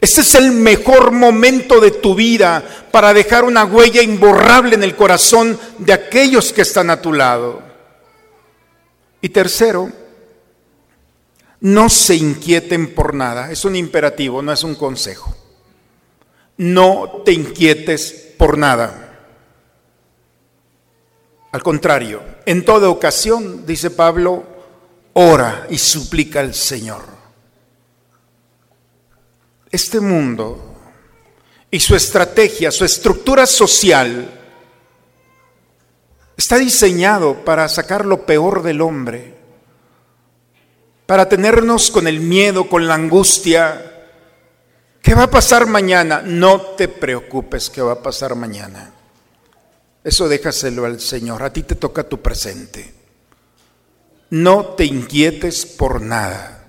Este 0.00 0.22
es 0.22 0.34
el 0.36 0.52
mejor 0.52 1.10
momento 1.12 1.78
de 1.78 1.90
tu 1.90 2.14
vida 2.14 2.64
para 2.90 3.12
dejar 3.12 3.44
una 3.44 3.66
huella 3.66 4.00
imborrable 4.00 4.74
en 4.74 4.82
el 4.82 4.96
corazón 4.96 5.60
de 5.76 5.92
aquellos 5.92 6.50
que 6.50 6.62
están 6.62 6.88
a 6.88 7.02
tu 7.02 7.12
lado. 7.12 7.62
Y 9.20 9.28
tercero, 9.28 9.92
no 11.60 11.90
se 11.90 12.14
inquieten 12.14 12.94
por 12.94 13.12
nada. 13.12 13.52
Es 13.52 13.66
un 13.66 13.76
imperativo, 13.76 14.40
no 14.40 14.50
es 14.50 14.64
un 14.64 14.76
consejo. 14.76 15.36
No 16.56 17.20
te 17.22 17.32
inquietes 17.32 18.32
por 18.38 18.56
nada. 18.56 19.01
Al 21.52 21.62
contrario, 21.62 22.22
en 22.46 22.64
toda 22.64 22.88
ocasión, 22.88 23.66
dice 23.66 23.90
Pablo, 23.90 24.42
ora 25.12 25.66
y 25.68 25.76
suplica 25.76 26.40
al 26.40 26.54
Señor. 26.54 27.02
Este 29.70 30.00
mundo 30.00 30.74
y 31.70 31.78
su 31.78 31.94
estrategia, 31.94 32.70
su 32.70 32.86
estructura 32.86 33.46
social, 33.46 34.30
está 36.36 36.56
diseñado 36.56 37.44
para 37.44 37.68
sacar 37.68 38.06
lo 38.06 38.24
peor 38.24 38.62
del 38.62 38.80
hombre, 38.80 39.34
para 41.04 41.28
tenernos 41.28 41.90
con 41.90 42.06
el 42.06 42.20
miedo, 42.20 42.70
con 42.70 42.86
la 42.86 42.94
angustia. 42.94 44.08
¿Qué 45.02 45.14
va 45.14 45.24
a 45.24 45.30
pasar 45.30 45.66
mañana? 45.66 46.22
No 46.24 46.62
te 46.62 46.88
preocupes 46.88 47.68
qué 47.68 47.82
va 47.82 47.92
a 47.92 48.02
pasar 48.02 48.34
mañana. 48.36 49.01
Eso 50.04 50.28
déjaselo 50.28 50.84
al 50.84 51.00
Señor. 51.00 51.42
A 51.42 51.52
ti 51.52 51.62
te 51.62 51.76
toca 51.76 52.04
tu 52.04 52.20
presente. 52.20 52.92
No 54.30 54.68
te 54.68 54.84
inquietes 54.84 55.66
por 55.66 56.00
nada. 56.00 56.64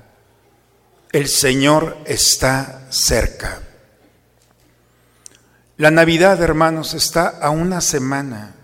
El 1.11 1.27
Señor 1.27 1.97
está 2.05 2.87
cerca. 2.89 3.61
La 5.77 5.89
Navidad, 5.89 6.41
hermanos, 6.41 6.93
está 6.93 7.27
a 7.27 7.49
una 7.49 7.81
semana. 7.81 8.55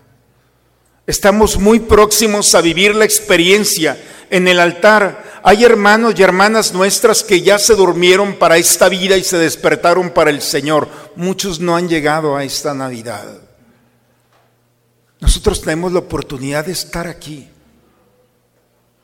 Estamos 1.06 1.58
muy 1.58 1.80
próximos 1.80 2.54
a 2.54 2.60
vivir 2.60 2.94
la 2.94 3.04
experiencia. 3.04 4.00
En 4.30 4.46
el 4.46 4.60
altar 4.60 5.40
hay 5.42 5.64
hermanos 5.64 6.14
y 6.16 6.22
hermanas 6.22 6.72
nuestras 6.72 7.24
que 7.24 7.42
ya 7.42 7.58
se 7.58 7.74
durmieron 7.74 8.34
para 8.34 8.58
esta 8.58 8.88
vida 8.88 9.16
y 9.16 9.24
se 9.24 9.38
despertaron 9.38 10.10
para 10.10 10.30
el 10.30 10.40
Señor. 10.40 10.88
Muchos 11.16 11.58
no 11.58 11.74
han 11.74 11.88
llegado 11.88 12.36
a 12.36 12.44
esta 12.44 12.74
Navidad. 12.74 13.49
Nosotros 15.20 15.60
tenemos 15.60 15.92
la 15.92 16.00
oportunidad 16.00 16.66
de 16.66 16.72
estar 16.72 17.06
aquí. 17.06 17.48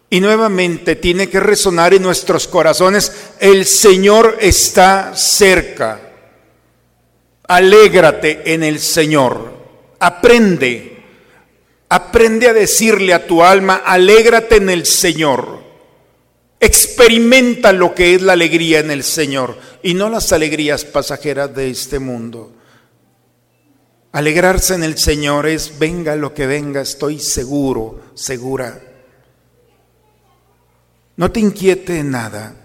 Y 0.08 0.20
nuevamente 0.20 0.96
tiene 0.96 1.28
que 1.28 1.40
resonar 1.40 1.92
en 1.92 2.02
nuestros 2.02 2.46
corazones, 2.46 3.12
el 3.40 3.66
Señor 3.66 4.38
está 4.40 5.14
cerca. 5.16 6.00
Alégrate 7.48 8.54
en 8.54 8.62
el 8.62 8.78
Señor. 8.78 9.54
Aprende. 9.98 10.96
Aprende 11.88 12.48
a 12.48 12.52
decirle 12.52 13.14
a 13.14 13.26
tu 13.26 13.42
alma, 13.42 13.82
alégrate 13.84 14.56
en 14.56 14.70
el 14.70 14.86
Señor. 14.86 15.64
Experimenta 16.58 17.72
lo 17.72 17.94
que 17.94 18.14
es 18.14 18.22
la 18.22 18.32
alegría 18.32 18.80
en 18.80 18.90
el 18.90 19.04
Señor 19.04 19.56
y 19.82 19.94
no 19.94 20.08
las 20.08 20.32
alegrías 20.32 20.84
pasajeras 20.84 21.54
de 21.54 21.70
este 21.70 21.98
mundo. 21.98 22.55
Alegrarse 24.16 24.74
en 24.74 24.82
el 24.82 24.96
Señor 24.96 25.46
es, 25.46 25.78
venga 25.78 26.16
lo 26.16 26.32
que 26.32 26.46
venga, 26.46 26.80
estoy 26.80 27.18
seguro, 27.18 28.00
segura. 28.14 28.80
No 31.18 31.30
te 31.30 31.40
inquiete 31.40 32.02
nada 32.02 32.56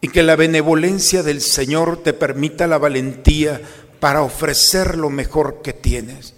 y 0.00 0.08
que 0.08 0.22
la 0.22 0.34
benevolencia 0.34 1.22
del 1.22 1.42
Señor 1.42 2.02
te 2.02 2.14
permita 2.14 2.66
la 2.66 2.78
valentía 2.78 3.60
para 4.00 4.22
ofrecer 4.22 4.96
lo 4.96 5.10
mejor 5.10 5.60
que 5.60 5.74
tienes. 5.74 6.32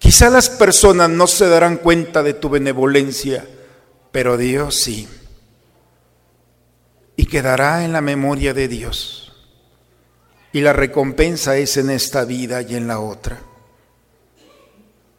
Quizá 0.00 0.28
las 0.28 0.50
personas 0.50 1.08
no 1.08 1.28
se 1.28 1.46
darán 1.46 1.76
cuenta 1.76 2.24
de 2.24 2.34
tu 2.34 2.48
benevolencia, 2.48 3.46
pero 4.10 4.36
Dios 4.36 4.74
sí. 4.74 5.06
Y 7.14 7.26
quedará 7.26 7.84
en 7.84 7.92
la 7.92 8.00
memoria 8.00 8.54
de 8.54 8.66
Dios 8.66 9.27
y 10.52 10.60
la 10.60 10.72
recompensa 10.72 11.56
es 11.56 11.76
en 11.76 11.90
esta 11.90 12.24
vida 12.24 12.62
y 12.62 12.74
en 12.74 12.86
la 12.86 13.00
otra. 13.00 13.38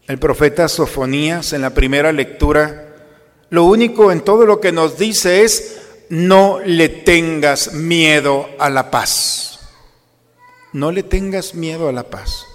El 0.08 0.18
profeta 0.18 0.68
Sofonías 0.68 1.54
en 1.54 1.62
la 1.62 1.70
primera 1.70 2.12
lectura, 2.12 2.96
lo 3.50 3.66
único 3.66 4.12
en 4.12 4.22
todo 4.22 4.46
lo 4.46 4.60
que 4.60 4.72
nos 4.72 4.98
dice 4.98 5.44
es, 5.44 5.82
no 6.10 6.60
le 6.60 6.90
tengas 6.90 7.74
miedo 7.74 8.50
a 8.58 8.70
la 8.70 8.90
paz. 8.90 9.60
No 10.74 10.92
le 10.92 11.04
tengas 11.04 11.54
miedo 11.54 11.88
a 11.90 11.92
la 11.92 12.04
paz. 12.10 12.46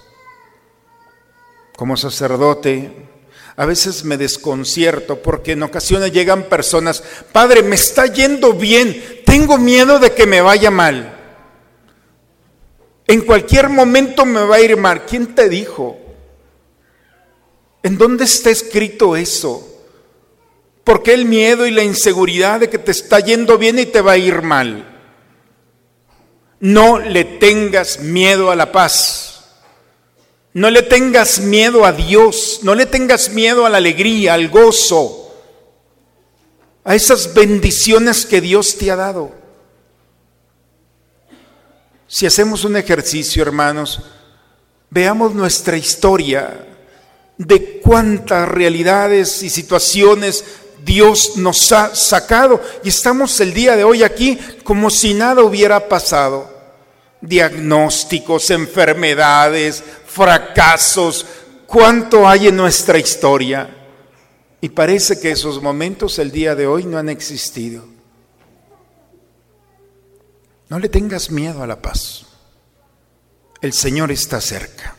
Como 1.77 1.95
sacerdote, 1.95 2.91
a 3.57 3.65
veces 3.65 4.03
me 4.03 4.17
desconcierto 4.17 5.21
porque 5.21 5.53
en 5.53 5.63
ocasiones 5.63 6.11
llegan 6.11 6.43
personas, 6.43 7.03
Padre, 7.31 7.63
me 7.63 7.75
está 7.75 8.05
yendo 8.05 8.53
bien, 8.53 9.21
tengo 9.25 9.57
miedo 9.57 9.99
de 9.99 10.13
que 10.13 10.25
me 10.25 10.41
vaya 10.41 10.71
mal. 10.71 11.14
En 13.07 13.21
cualquier 13.21 13.69
momento 13.69 14.25
me 14.25 14.43
va 14.43 14.55
a 14.55 14.61
ir 14.61 14.77
mal. 14.77 15.05
¿Quién 15.05 15.35
te 15.35 15.47
dijo? 15.47 15.97
¿En 17.83 17.97
dónde 17.97 18.25
está 18.25 18.49
escrito 18.49 19.15
eso? 19.15 19.67
¿Por 20.83 21.03
qué 21.03 21.13
el 21.13 21.25
miedo 21.25 21.67
y 21.67 21.71
la 21.71 21.83
inseguridad 21.83 22.59
de 22.59 22.69
que 22.69 22.77
te 22.77 22.91
está 22.91 23.19
yendo 23.19 23.57
bien 23.57 23.77
y 23.77 23.85
te 23.85 24.01
va 24.01 24.13
a 24.13 24.17
ir 24.17 24.41
mal? 24.41 24.91
No 26.59 26.99
le 26.99 27.23
tengas 27.25 27.99
miedo 27.99 28.49
a 28.49 28.55
la 28.55 28.71
paz. 28.71 29.45
No 30.53 30.71
le 30.71 30.81
tengas 30.81 31.39
miedo 31.39 31.85
a 31.85 31.91
Dios. 31.91 32.61
No 32.63 32.73
le 32.73 32.87
tengas 32.87 33.29
miedo 33.29 33.65
a 33.65 33.69
la 33.69 33.77
alegría, 33.77 34.33
al 34.33 34.49
gozo, 34.49 35.31
a 36.83 36.95
esas 36.95 37.33
bendiciones 37.33 38.25
que 38.25 38.41
Dios 38.41 38.77
te 38.77 38.89
ha 38.89 38.95
dado. 38.95 39.44
Si 42.15 42.25
hacemos 42.25 42.63
un 42.63 42.77
ejercicio, 42.77 43.41
hermanos, 43.41 43.99
veamos 44.89 45.35
nuestra 45.35 45.75
historia 45.75 46.65
de 47.37 47.81
cuántas 47.81 48.47
realidades 48.47 49.43
y 49.43 49.49
situaciones 49.49 50.45
Dios 50.81 51.35
nos 51.35 51.73
ha 51.73 51.93
sacado 51.93 52.61
y 52.85 52.87
estamos 52.87 53.37
el 53.41 53.53
día 53.53 53.75
de 53.75 53.83
hoy 53.83 54.01
aquí 54.01 54.39
como 54.63 54.89
si 54.89 55.13
nada 55.13 55.43
hubiera 55.43 55.89
pasado. 55.89 56.49
Diagnósticos, 57.19 58.49
enfermedades, 58.49 59.83
fracasos, 60.07 61.25
cuánto 61.65 62.25
hay 62.25 62.47
en 62.47 62.55
nuestra 62.55 62.97
historia. 62.97 63.75
Y 64.61 64.69
parece 64.69 65.19
que 65.19 65.31
esos 65.31 65.61
momentos 65.61 66.17
el 66.19 66.31
día 66.31 66.55
de 66.55 66.65
hoy 66.65 66.85
no 66.85 66.97
han 66.97 67.09
existido. 67.09 67.94
No 70.69 70.79
le 70.79 70.89
tengas 70.89 71.29
miedo 71.29 71.61
a 71.61 71.67
la 71.67 71.81
paz. 71.81 72.25
El 73.61 73.73
Señor 73.73 74.11
está 74.11 74.41
cerca. 74.41 74.95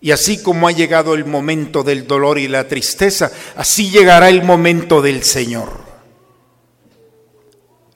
Y 0.00 0.10
así 0.10 0.42
como 0.42 0.68
ha 0.68 0.72
llegado 0.72 1.14
el 1.14 1.24
momento 1.24 1.82
del 1.82 2.06
dolor 2.06 2.38
y 2.38 2.46
la 2.46 2.68
tristeza, 2.68 3.32
así 3.56 3.90
llegará 3.90 4.28
el 4.28 4.42
momento 4.42 5.00
del 5.00 5.22
Señor. 5.22 5.82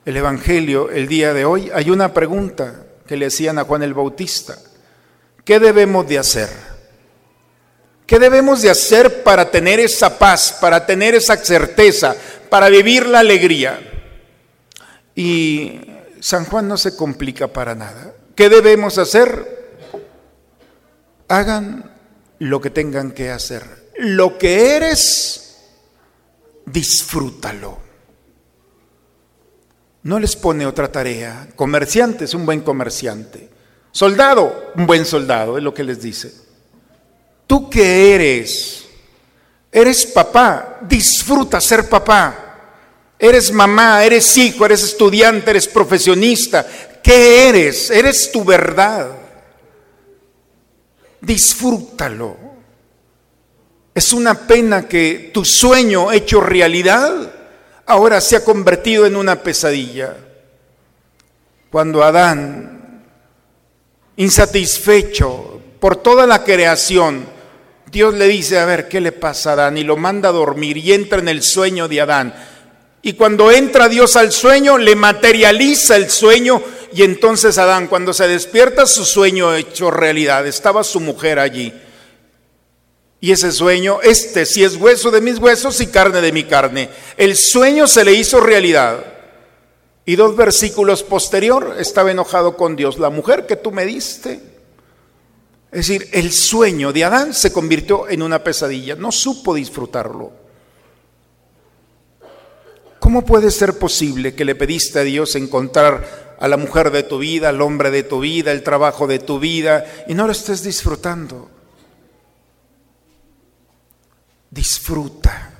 El 0.05 0.17
Evangelio, 0.17 0.89
el 0.89 1.07
día 1.07 1.33
de 1.33 1.45
hoy, 1.45 1.69
hay 1.73 1.91
una 1.91 2.13
pregunta 2.13 2.87
que 3.05 3.15
le 3.15 3.27
hacían 3.27 3.59
a 3.59 3.63
Juan 3.63 3.83
el 3.83 3.93
Bautista. 3.93 4.57
¿Qué 5.45 5.59
debemos 5.59 6.07
de 6.07 6.17
hacer? 6.17 6.49
¿Qué 8.07 8.17
debemos 8.17 8.63
de 8.63 8.71
hacer 8.71 9.21
para 9.21 9.51
tener 9.51 9.79
esa 9.79 10.17
paz, 10.17 10.57
para 10.59 10.83
tener 10.85 11.13
esa 11.13 11.37
certeza, 11.37 12.15
para 12.49 12.69
vivir 12.69 13.05
la 13.05 13.19
alegría? 13.19 13.79
Y 15.13 15.88
San 16.19 16.45
Juan 16.45 16.67
no 16.67 16.77
se 16.77 16.95
complica 16.95 17.47
para 17.47 17.75
nada. 17.75 18.13
¿Qué 18.35 18.49
debemos 18.49 18.97
hacer? 18.97 19.77
Hagan 21.27 21.91
lo 22.39 22.61
que 22.61 22.69
tengan 22.69 23.11
que 23.11 23.31
hacer. 23.31 23.89
Lo 23.97 24.37
que 24.37 24.75
eres, 24.75 25.57
disfrútalo. 26.65 27.79
No 30.03 30.19
les 30.19 30.35
pone 30.35 30.65
otra 30.65 30.91
tarea. 30.91 31.49
Comerciante 31.55 32.25
es 32.25 32.33
un 32.33 32.45
buen 32.45 32.61
comerciante. 32.61 33.49
Soldado, 33.91 34.71
un 34.75 34.87
buen 34.87 35.05
soldado, 35.05 35.57
es 35.57 35.63
lo 35.63 35.73
que 35.73 35.83
les 35.83 36.01
dice. 36.01 36.31
¿Tú 37.45 37.69
qué 37.69 38.15
eres? 38.15 38.85
Eres 39.71 40.05
papá, 40.05 40.79
disfruta 40.81 41.59
ser 41.59 41.89
papá. 41.89 42.48
Eres 43.19 43.51
mamá, 43.51 44.03
eres 44.03 44.35
hijo, 44.37 44.65
eres 44.65 44.81
estudiante, 44.81 45.51
eres 45.51 45.67
profesionista. 45.67 46.65
¿Qué 47.03 47.49
eres? 47.49 47.91
Eres 47.91 48.31
tu 48.31 48.43
verdad 48.45 49.29
disfrútalo. 51.21 52.37
Es 53.93 54.13
una 54.13 54.47
pena 54.47 54.87
que 54.87 55.31
tu 55.33 55.43
sueño 55.43 56.11
hecho 56.11 56.41
realidad 56.41 57.31
ahora 57.85 58.21
se 58.21 58.35
ha 58.35 58.43
convertido 58.45 59.05
en 59.05 59.15
una 59.15 59.41
pesadilla. 59.41 60.15
Cuando 61.71 62.03
Adán, 62.03 63.03
insatisfecho 64.15 65.61
por 65.79 65.97
toda 65.97 66.25
la 66.25 66.43
creación, 66.43 67.25
Dios 67.91 68.13
le 68.13 68.27
dice, 68.27 68.59
a 68.59 68.65
ver, 68.65 68.87
¿qué 68.87 69.01
le 69.01 69.11
pasa 69.11 69.51
a 69.51 69.53
Adán? 69.53 69.77
Y 69.77 69.83
lo 69.83 69.97
manda 69.97 70.29
a 70.29 70.33
dormir 70.33 70.77
y 70.77 70.93
entra 70.93 71.19
en 71.19 71.27
el 71.27 71.41
sueño 71.41 71.87
de 71.87 72.01
Adán. 72.01 72.33
Y 73.01 73.13
cuando 73.13 73.51
entra 73.51 73.87
Dios 73.87 74.15
al 74.15 74.31
sueño, 74.31 74.77
le 74.77 74.95
materializa 74.95 75.95
el 75.95 76.09
sueño 76.09 76.61
y 76.91 77.03
entonces 77.03 77.57
Adán, 77.57 77.87
cuando 77.87 78.13
se 78.13 78.27
despierta, 78.27 78.85
su 78.85 79.05
sueño 79.05 79.53
hecho 79.55 79.91
realidad. 79.91 80.47
Estaba 80.47 80.83
su 80.83 80.99
mujer 80.99 81.39
allí. 81.39 81.73
Y 83.21 83.31
ese 83.31 83.51
sueño, 83.51 83.99
este 84.01 84.45
si 84.45 84.63
es 84.63 84.75
hueso 84.75 85.11
de 85.11 85.21
mis 85.21 85.39
huesos 85.39 85.79
y 85.81 85.87
carne 85.87 86.21
de 86.21 86.31
mi 86.31 86.45
carne. 86.45 86.89
El 87.17 87.35
sueño 87.35 87.87
se 87.87 88.03
le 88.03 88.13
hizo 88.13 88.39
realidad. 88.39 89.05
Y 90.05 90.15
dos 90.15 90.35
versículos 90.35 91.03
posterior 91.03 91.75
estaba 91.77 92.11
enojado 92.11 92.57
con 92.57 92.75
Dios. 92.75 92.97
La 92.97 93.09
mujer 93.09 93.45
que 93.45 93.55
tú 93.55 93.71
me 93.71 93.85
diste. 93.85 94.39
Es 95.71 95.87
decir, 95.87 96.09
el 96.13 96.31
sueño 96.31 96.91
de 96.91 97.03
Adán 97.03 97.33
se 97.33 97.53
convirtió 97.53 98.09
en 98.09 98.23
una 98.23 98.43
pesadilla. 98.43 98.95
No 98.95 99.11
supo 99.11 99.53
disfrutarlo. 99.53 100.31
¿Cómo 103.09 103.25
puede 103.25 103.49
ser 103.49 103.79
posible 103.79 104.35
que 104.35 104.45
le 104.45 104.53
pediste 104.53 104.99
a 104.99 105.03
Dios 105.03 105.35
encontrar 105.35 106.37
a 106.39 106.47
la 106.47 106.57
mujer 106.57 106.91
de 106.91 107.01
tu 107.01 107.17
vida, 107.17 107.49
al 107.49 107.59
hombre 107.59 107.89
de 107.89 108.03
tu 108.03 108.19
vida, 108.19 108.51
el 108.51 108.61
trabajo 108.61 109.07
de 109.07 109.17
tu 109.17 109.39
vida 109.39 109.83
y 110.07 110.13
no 110.13 110.27
lo 110.27 110.31
estés 110.31 110.61
disfrutando? 110.61 111.49
Disfruta. 114.51 115.55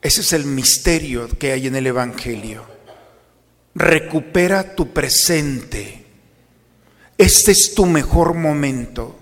Ese 0.00 0.20
es 0.20 0.32
el 0.32 0.44
misterio 0.44 1.28
que 1.40 1.50
hay 1.50 1.66
en 1.66 1.74
el 1.74 1.88
Evangelio. 1.88 2.64
Recupera 3.74 4.76
tu 4.76 4.92
presente. 4.92 6.06
Este 7.18 7.50
es 7.50 7.74
tu 7.74 7.84
mejor 7.84 8.34
momento. 8.34 9.18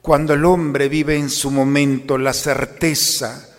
Cuando 0.00 0.32
el 0.32 0.46
hombre 0.46 0.88
vive 0.88 1.18
en 1.18 1.28
su 1.28 1.50
momento 1.50 2.16
la 2.16 2.32
certeza 2.32 3.55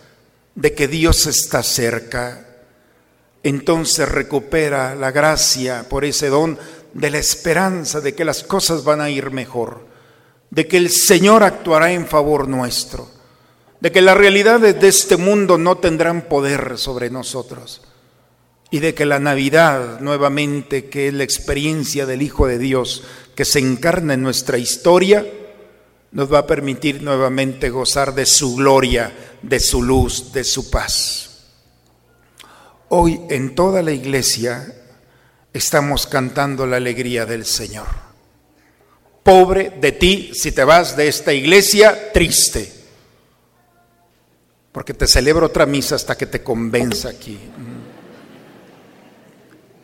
de 0.58 0.74
que 0.74 0.88
Dios 0.88 1.26
está 1.26 1.62
cerca, 1.62 2.44
entonces 3.44 4.08
recupera 4.08 4.96
la 4.96 5.12
gracia 5.12 5.88
por 5.88 6.04
ese 6.04 6.30
don 6.30 6.58
de 6.94 7.10
la 7.10 7.18
esperanza 7.18 8.00
de 8.00 8.16
que 8.16 8.24
las 8.24 8.42
cosas 8.42 8.82
van 8.82 9.00
a 9.00 9.08
ir 9.08 9.30
mejor, 9.30 9.86
de 10.50 10.66
que 10.66 10.76
el 10.76 10.90
Señor 10.90 11.44
actuará 11.44 11.92
en 11.92 12.08
favor 12.08 12.48
nuestro, 12.48 13.08
de 13.78 13.92
que 13.92 14.02
las 14.02 14.16
realidades 14.16 14.80
de 14.80 14.88
este 14.88 15.16
mundo 15.16 15.58
no 15.58 15.78
tendrán 15.78 16.22
poder 16.22 16.76
sobre 16.76 17.08
nosotros 17.08 17.82
y 18.68 18.80
de 18.80 18.94
que 18.94 19.06
la 19.06 19.20
Navidad 19.20 20.00
nuevamente, 20.00 20.88
que 20.88 21.06
es 21.06 21.14
la 21.14 21.22
experiencia 21.22 22.04
del 22.04 22.20
Hijo 22.20 22.48
de 22.48 22.58
Dios 22.58 23.04
que 23.36 23.44
se 23.44 23.60
encarna 23.60 24.14
en 24.14 24.22
nuestra 24.22 24.58
historia, 24.58 25.24
nos 26.10 26.32
va 26.32 26.40
a 26.40 26.46
permitir 26.46 27.02
nuevamente 27.02 27.70
gozar 27.70 28.14
de 28.14 28.24
su 28.26 28.56
gloria, 28.56 29.12
de 29.42 29.60
su 29.60 29.82
luz, 29.82 30.32
de 30.32 30.44
su 30.44 30.70
paz. 30.70 31.44
Hoy 32.88 33.20
en 33.28 33.54
toda 33.54 33.82
la 33.82 33.92
iglesia 33.92 34.74
estamos 35.52 36.06
cantando 36.06 36.66
la 36.66 36.76
alegría 36.76 37.26
del 37.26 37.44
Señor. 37.44 37.86
Pobre 39.22 39.74
de 39.78 39.92
ti 39.92 40.30
si 40.32 40.52
te 40.52 40.64
vas 40.64 40.96
de 40.96 41.08
esta 41.08 41.34
iglesia 41.34 42.12
triste, 42.12 42.72
porque 44.72 44.94
te 44.94 45.06
celebro 45.06 45.46
otra 45.46 45.66
misa 45.66 45.96
hasta 45.96 46.16
que 46.16 46.26
te 46.26 46.42
convenza 46.42 47.10
aquí. 47.10 47.38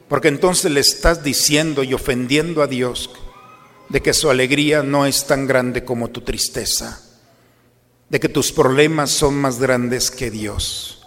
Porque 0.08 0.28
entonces 0.28 0.70
le 0.70 0.80
estás 0.80 1.22
diciendo 1.22 1.82
y 1.82 1.92
ofendiendo 1.92 2.62
a 2.62 2.66
Dios 2.66 3.10
de 3.88 4.02
que 4.02 4.14
su 4.14 4.30
alegría 4.30 4.82
no 4.82 5.06
es 5.06 5.26
tan 5.26 5.46
grande 5.46 5.84
como 5.84 6.10
tu 6.10 6.22
tristeza, 6.22 7.02
de 8.08 8.20
que 8.20 8.28
tus 8.28 8.52
problemas 8.52 9.10
son 9.10 9.34
más 9.34 9.58
grandes 9.58 10.10
que 10.10 10.30
Dios 10.30 11.02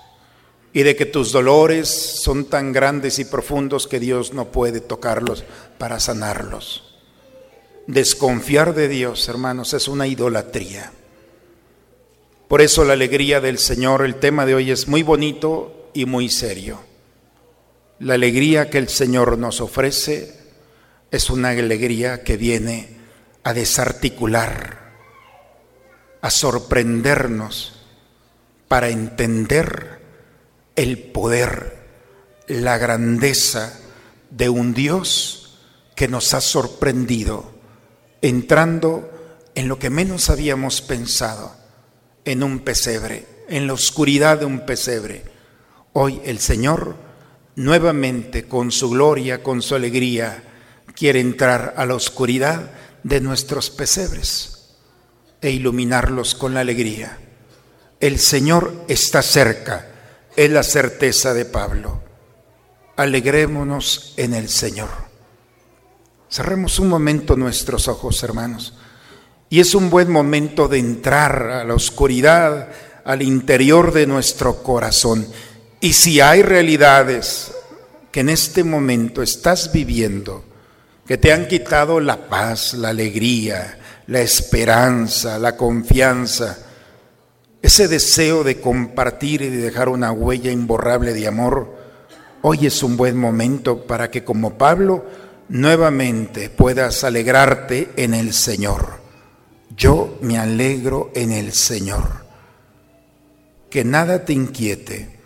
y 0.73 0.83
de 0.83 0.95
que 0.95 1.05
tus 1.05 1.31
dolores 1.31 1.87
son 1.89 2.45
tan 2.45 2.71
grandes 2.71 3.19
y 3.19 3.25
profundos 3.25 3.87
que 3.87 3.99
Dios 3.99 4.33
no 4.33 4.51
puede 4.51 4.79
tocarlos 4.79 5.43
para 5.77 5.99
sanarlos. 5.99 6.95
Desconfiar 7.87 8.75
de 8.75 8.87
Dios, 8.87 9.27
hermanos, 9.29 9.73
es 9.73 9.87
una 9.87 10.07
idolatría. 10.07 10.91
Por 12.47 12.61
eso 12.61 12.83
la 12.83 12.93
alegría 12.93 13.41
del 13.41 13.57
Señor, 13.57 14.05
el 14.05 14.15
tema 14.15 14.45
de 14.45 14.55
hoy 14.55 14.71
es 14.71 14.87
muy 14.87 15.03
bonito 15.03 15.89
y 15.93 16.05
muy 16.05 16.29
serio. 16.29 16.79
La 17.99 18.13
alegría 18.13 18.69
que 18.69 18.77
el 18.77 18.89
Señor 18.89 19.37
nos 19.37 19.61
ofrece 19.61 20.36
es 21.11 21.29
una 21.29 21.49
alegría 21.49 22.23
que 22.23 22.37
viene 22.37 22.97
a 23.43 23.53
desarticular, 23.53 24.93
a 26.21 26.29
sorprendernos 26.29 27.85
para 28.67 28.89
entender 28.89 30.01
el 30.75 30.97
poder, 30.97 31.77
la 32.47 32.77
grandeza 32.77 33.79
de 34.29 34.49
un 34.49 34.73
Dios 34.73 35.59
que 35.95 36.07
nos 36.07 36.33
ha 36.33 36.41
sorprendido 36.41 37.57
entrando 38.21 39.09
en 39.55 39.67
lo 39.67 39.79
que 39.79 39.89
menos 39.89 40.29
habíamos 40.29 40.81
pensado, 40.81 41.55
en 42.25 42.43
un 42.43 42.59
pesebre, 42.59 43.25
en 43.49 43.67
la 43.67 43.73
oscuridad 43.73 44.39
de 44.39 44.45
un 44.45 44.65
pesebre. 44.65 45.23
Hoy 45.93 46.21
el 46.25 46.39
Señor, 46.39 46.95
nuevamente 47.55 48.47
con 48.47 48.71
su 48.71 48.89
gloria, 48.89 49.41
con 49.41 49.61
su 49.61 49.75
alegría, 49.75 50.43
quiere 50.97 51.19
entrar 51.19 51.75
a 51.77 51.85
la 51.85 51.93
oscuridad 51.93 52.71
de 53.03 53.21
nuestros 53.21 53.69
pesebres 53.69 54.73
e 55.41 55.51
iluminarlos 55.51 56.33
con 56.33 56.55
la 56.55 56.61
alegría. 56.61 57.19
El 57.99 58.17
Señor 58.17 58.85
está 58.87 59.21
cerca, 59.21 59.87
es 60.35 60.49
la 60.49 60.63
certeza 60.63 61.35
de 61.35 61.45
Pablo. 61.45 62.01
Alegrémonos 62.95 64.15
en 64.17 64.33
el 64.33 64.49
Señor. 64.49 64.89
Cerremos 66.31 66.79
un 66.79 66.89
momento 66.89 67.35
nuestros 67.35 67.87
ojos, 67.87 68.23
hermanos. 68.23 68.73
Y 69.49 69.59
es 69.59 69.75
un 69.75 69.91
buen 69.91 70.11
momento 70.11 70.67
de 70.67 70.79
entrar 70.79 71.43
a 71.43 71.63
la 71.63 71.75
oscuridad, 71.75 72.69
al 73.05 73.21
interior 73.21 73.93
de 73.93 74.07
nuestro 74.07 74.63
corazón. 74.63 75.27
Y 75.79 75.93
si 75.93 76.21
hay 76.21 76.41
realidades 76.41 77.51
que 78.11 78.21
en 78.21 78.29
este 78.29 78.63
momento 78.63 79.21
estás 79.21 79.71
viviendo, 79.71 80.46
que 81.07 81.17
te 81.17 81.31
han 81.31 81.47
quitado 81.47 82.01
la 82.01 82.27
paz, 82.27 82.73
la 82.73 82.89
alegría, 82.89 83.79
la 84.07 84.19
esperanza, 84.19 85.39
la 85.39 85.55
confianza, 85.55 86.57
ese 87.61 87.87
deseo 87.87 88.43
de 88.43 88.59
compartir 88.59 89.41
y 89.41 89.49
de 89.49 89.57
dejar 89.57 89.87
una 89.87 90.11
huella 90.11 90.51
imborrable 90.51 91.13
de 91.13 91.27
amor, 91.27 91.75
hoy 92.41 92.67
es 92.67 92.83
un 92.83 92.97
buen 92.97 93.17
momento 93.17 93.87
para 93.87 94.11
que 94.11 94.25
como 94.25 94.57
Pablo 94.57 95.05
nuevamente 95.47 96.49
puedas 96.49 97.05
alegrarte 97.05 97.89
en 97.95 98.13
el 98.13 98.33
Señor. 98.33 98.99
Yo 99.77 100.17
me 100.21 100.37
alegro 100.37 101.11
en 101.15 101.31
el 101.31 101.53
Señor. 101.53 102.27
Que 103.69 103.85
nada 103.85 104.25
te 104.25 104.33
inquiete 104.33 105.19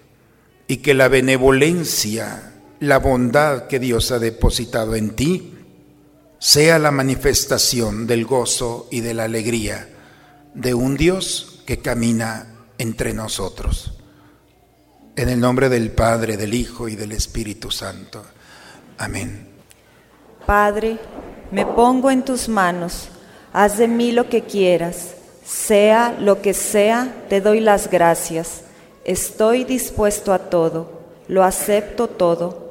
y 0.67 0.77
que 0.77 0.93
la 0.93 1.07
benevolencia, 1.07 2.53
la 2.79 2.99
bondad 2.99 3.67
que 3.67 3.79
Dios 3.79 4.11
ha 4.11 4.19
depositado 4.19 4.95
en 4.95 5.11
ti, 5.11 5.50
sea 6.41 6.79
la 6.79 6.89
manifestación 6.89 8.07
del 8.07 8.25
gozo 8.25 8.87
y 8.89 9.01
de 9.01 9.13
la 9.13 9.25
alegría 9.25 9.87
de 10.55 10.73
un 10.73 10.97
Dios 10.97 11.61
que 11.67 11.77
camina 11.77 12.65
entre 12.79 13.13
nosotros. 13.13 13.93
En 15.15 15.29
el 15.29 15.39
nombre 15.39 15.69
del 15.69 15.91
Padre, 15.91 16.37
del 16.37 16.55
Hijo 16.55 16.89
y 16.89 16.95
del 16.95 17.11
Espíritu 17.11 17.69
Santo. 17.69 18.23
Amén. 18.97 19.49
Padre, 20.47 20.97
me 21.51 21.63
pongo 21.63 22.09
en 22.09 22.25
tus 22.25 22.49
manos, 22.49 23.09
haz 23.53 23.77
de 23.77 23.87
mí 23.87 24.11
lo 24.11 24.27
que 24.27 24.41
quieras, 24.41 25.13
sea 25.45 26.17
lo 26.19 26.41
que 26.41 26.55
sea, 26.55 27.23
te 27.29 27.39
doy 27.39 27.59
las 27.59 27.87
gracias. 27.87 28.61
Estoy 29.05 29.63
dispuesto 29.63 30.33
a 30.33 30.39
todo, 30.49 31.03
lo 31.27 31.43
acepto 31.43 32.07
todo 32.07 32.70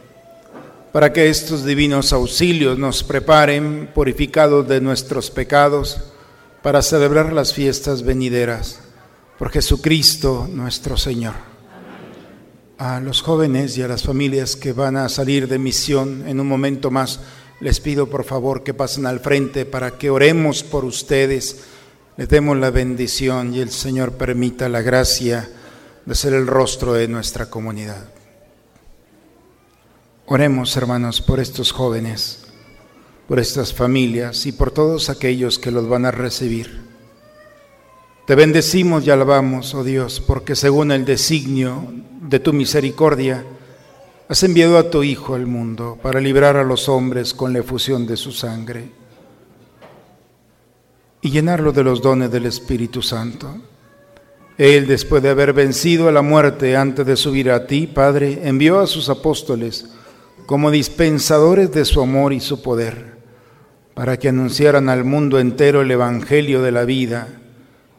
para 0.91 1.13
que 1.13 1.29
estos 1.29 1.63
divinos 1.63 2.11
auxilios 2.11 2.77
nos 2.77 3.03
preparen, 3.03 3.89
purificados 3.93 4.67
de 4.67 4.81
nuestros 4.81 5.31
pecados, 5.31 6.01
para 6.61 6.81
celebrar 6.81 7.31
las 7.31 7.53
fiestas 7.53 8.03
venideras 8.03 8.79
por 9.39 9.49
Jesucristo 9.49 10.47
nuestro 10.51 10.97
Señor. 10.97 11.33
A 12.77 12.99
los 12.99 13.21
jóvenes 13.21 13.77
y 13.77 13.83
a 13.83 13.87
las 13.87 14.03
familias 14.03 14.55
que 14.55 14.73
van 14.73 14.97
a 14.97 15.07
salir 15.07 15.47
de 15.47 15.59
misión 15.59 16.27
en 16.27 16.39
un 16.39 16.47
momento 16.47 16.91
más, 16.91 17.19
les 17.61 17.79
pido 17.79 18.07
por 18.07 18.23
favor 18.25 18.63
que 18.63 18.73
pasen 18.73 19.05
al 19.05 19.19
frente 19.19 19.65
para 19.65 19.97
que 19.97 20.09
oremos 20.09 20.63
por 20.63 20.83
ustedes, 20.83 21.63
les 22.17 22.27
demos 22.27 22.57
la 22.57 22.69
bendición 22.69 23.53
y 23.53 23.61
el 23.61 23.69
Señor 23.69 24.13
permita 24.13 24.67
la 24.67 24.81
gracia 24.81 25.49
de 26.05 26.15
ser 26.15 26.33
el 26.33 26.47
rostro 26.47 26.93
de 26.93 27.07
nuestra 27.07 27.49
comunidad. 27.49 28.20
Oremos, 30.33 30.77
hermanos, 30.77 31.19
por 31.19 31.41
estos 31.41 31.73
jóvenes, 31.73 32.45
por 33.27 33.37
estas 33.37 33.73
familias 33.73 34.45
y 34.45 34.53
por 34.53 34.71
todos 34.71 35.09
aquellos 35.09 35.59
que 35.59 35.71
los 35.71 35.89
van 35.89 36.05
a 36.05 36.11
recibir. 36.11 36.83
Te 38.25 38.35
bendecimos 38.35 39.05
y 39.05 39.09
alabamos, 39.09 39.73
oh 39.73 39.83
Dios, 39.83 40.23
porque 40.25 40.55
según 40.55 40.93
el 40.93 41.03
designio 41.03 41.83
de 42.21 42.39
tu 42.39 42.53
misericordia, 42.53 43.43
has 44.29 44.41
enviado 44.43 44.77
a 44.77 44.89
tu 44.89 45.03
Hijo 45.03 45.35
al 45.35 45.47
mundo 45.47 45.99
para 46.01 46.21
librar 46.21 46.55
a 46.55 46.63
los 46.63 46.87
hombres 46.87 47.33
con 47.33 47.51
la 47.51 47.59
efusión 47.59 48.07
de 48.07 48.15
su 48.15 48.31
sangre 48.31 48.89
y 51.19 51.29
llenarlo 51.29 51.73
de 51.73 51.83
los 51.83 52.01
dones 52.01 52.31
del 52.31 52.45
Espíritu 52.45 53.01
Santo. 53.01 53.53
Él, 54.57 54.87
después 54.87 55.21
de 55.21 55.27
haber 55.27 55.51
vencido 55.51 56.07
a 56.07 56.13
la 56.13 56.21
muerte 56.21 56.77
antes 56.77 57.05
de 57.05 57.17
subir 57.17 57.51
a 57.51 57.67
ti, 57.67 57.85
Padre, 57.85 58.47
envió 58.47 58.79
a 58.79 58.87
sus 58.87 59.09
apóstoles, 59.09 59.89
como 60.45 60.71
dispensadores 60.71 61.71
de 61.71 61.85
su 61.85 62.01
amor 62.01 62.33
y 62.33 62.39
su 62.39 62.61
poder, 62.61 63.17
para 63.93 64.17
que 64.17 64.29
anunciaran 64.29 64.89
al 64.89 65.03
mundo 65.03 65.39
entero 65.39 65.81
el 65.81 65.91
Evangelio 65.91 66.61
de 66.61 66.71
la 66.71 66.85
vida 66.85 67.27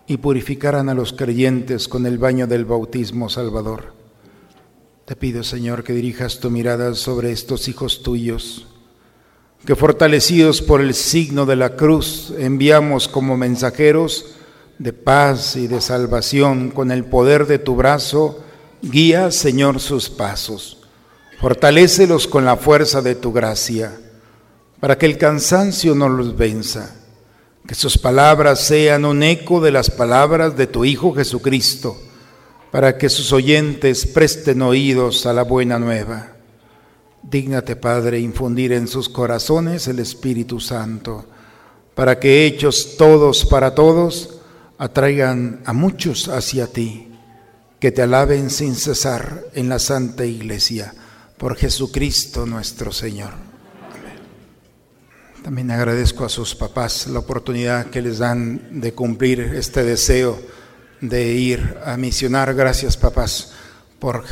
y 0.06 0.16
purificaran 0.18 0.88
a 0.88 0.94
los 0.94 1.12
creyentes 1.12 1.88
con 1.88 2.06
el 2.06 2.18
baño 2.18 2.46
del 2.46 2.64
bautismo 2.64 3.28
salvador. 3.28 3.94
Te 5.04 5.16
pido, 5.16 5.42
Señor, 5.44 5.84
que 5.84 5.92
dirijas 5.92 6.40
tu 6.40 6.50
mirada 6.50 6.94
sobre 6.94 7.32
estos 7.32 7.68
hijos 7.68 8.02
tuyos, 8.02 8.66
que 9.64 9.76
fortalecidos 9.76 10.60
por 10.62 10.80
el 10.80 10.94
signo 10.94 11.46
de 11.46 11.56
la 11.56 11.76
cruz 11.76 12.34
enviamos 12.38 13.08
como 13.08 13.36
mensajeros 13.36 14.34
de 14.78 14.92
paz 14.92 15.56
y 15.56 15.68
de 15.68 15.80
salvación 15.80 16.70
con 16.70 16.90
el 16.90 17.04
poder 17.04 17.46
de 17.46 17.58
tu 17.58 17.76
brazo, 17.76 18.42
guía, 18.82 19.30
Señor, 19.30 19.78
sus 19.78 20.10
pasos 20.10 20.81
Fortalécelos 21.42 22.28
con 22.28 22.44
la 22.44 22.56
fuerza 22.56 23.02
de 23.02 23.16
tu 23.16 23.32
gracia, 23.32 23.98
para 24.78 24.96
que 24.96 25.06
el 25.06 25.18
cansancio 25.18 25.92
no 25.92 26.08
los 26.08 26.36
venza, 26.36 26.94
que 27.66 27.74
sus 27.74 27.98
palabras 27.98 28.60
sean 28.60 29.04
un 29.04 29.24
eco 29.24 29.60
de 29.60 29.72
las 29.72 29.90
palabras 29.90 30.56
de 30.56 30.68
tu 30.68 30.84
Hijo 30.84 31.12
Jesucristo, 31.12 32.00
para 32.70 32.96
que 32.96 33.08
sus 33.08 33.32
oyentes 33.32 34.06
presten 34.06 34.62
oídos 34.62 35.26
a 35.26 35.32
la 35.32 35.42
buena 35.42 35.80
nueva. 35.80 36.36
Dígnate, 37.24 37.74
Padre, 37.74 38.20
infundir 38.20 38.70
en 38.70 38.86
sus 38.86 39.08
corazones 39.08 39.88
el 39.88 39.98
Espíritu 39.98 40.60
Santo, 40.60 41.26
para 41.96 42.20
que 42.20 42.46
hechos 42.46 42.96
todos 42.96 43.44
para 43.46 43.74
todos, 43.74 44.38
atraigan 44.78 45.60
a 45.64 45.72
muchos 45.72 46.28
hacia 46.28 46.68
ti, 46.68 47.08
que 47.80 47.90
te 47.90 48.02
alaben 48.02 48.48
sin 48.48 48.76
cesar 48.76 49.46
en 49.54 49.68
la 49.68 49.80
Santa 49.80 50.24
Iglesia 50.24 50.94
por 51.42 51.56
Jesucristo 51.56 52.46
nuestro 52.46 52.92
Señor. 52.92 53.32
También 55.42 55.72
agradezco 55.72 56.24
a 56.24 56.28
sus 56.28 56.54
papás 56.54 57.08
la 57.08 57.18
oportunidad 57.18 57.86
que 57.86 58.00
les 58.00 58.18
dan 58.18 58.80
de 58.80 58.92
cumplir 58.92 59.40
este 59.40 59.82
deseo 59.82 60.40
de 61.00 61.32
ir 61.32 61.78
a 61.84 61.96
misionar. 61.96 62.54
Gracias 62.54 62.96
papás 62.96 63.54
por 63.98 64.24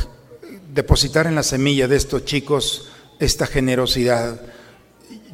depositar 0.73 1.27
en 1.27 1.35
la 1.35 1.43
semilla 1.43 1.89
de 1.89 1.97
estos 1.97 2.23
chicos 2.23 2.87
esta 3.19 3.45
generosidad. 3.45 4.39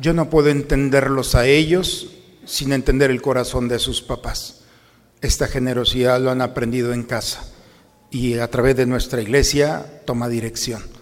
Yo 0.01 0.13
no 0.13 0.31
puedo 0.31 0.49
entenderlos 0.49 1.35
a 1.35 1.45
ellos 1.45 2.07
sin 2.43 2.73
entender 2.73 3.11
el 3.11 3.21
corazón 3.21 3.67
de 3.67 3.77
sus 3.77 4.01
papás. 4.01 4.61
Esta 5.21 5.45
generosidad 5.45 6.19
lo 6.19 6.31
han 6.31 6.41
aprendido 6.41 6.91
en 6.91 7.03
casa 7.03 7.47
y 8.09 8.39
a 8.39 8.49
través 8.49 8.75
de 8.75 8.87
nuestra 8.87 9.21
iglesia 9.21 10.01
toma 10.05 10.27
dirección. 10.27 10.96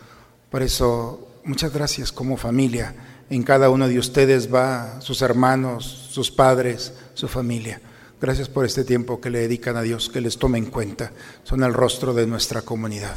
Por 0.50 0.62
eso, 0.62 1.28
muchas 1.44 1.74
gracias 1.74 2.12
como 2.12 2.38
familia. 2.38 2.96
En 3.30 3.44
cada 3.44 3.70
uno 3.70 3.88
de 3.88 4.00
ustedes 4.00 4.54
va 4.54 5.02
sus 5.02 5.22
hermanos, 5.22 6.10
sus 6.12 6.32
padres, 6.32 6.94
su 7.14 7.28
familia. 7.28 7.82
Gracias 8.22 8.50
por 8.50 8.66
este 8.66 8.84
tiempo 8.84 9.20
que 9.20 9.30
le 9.30 9.40
dedican 9.40 9.78
a 9.78 9.82
Dios, 9.82 10.10
que 10.10 10.22
les 10.22 10.38
tome 10.38 10.58
en 10.58 10.68
cuenta. 10.68 11.12
Son 11.44 11.64
el 11.64 11.74
rostro 11.74 12.14
de 12.14 12.28
nuestra 12.28 12.62
comunidad. 12.62 13.16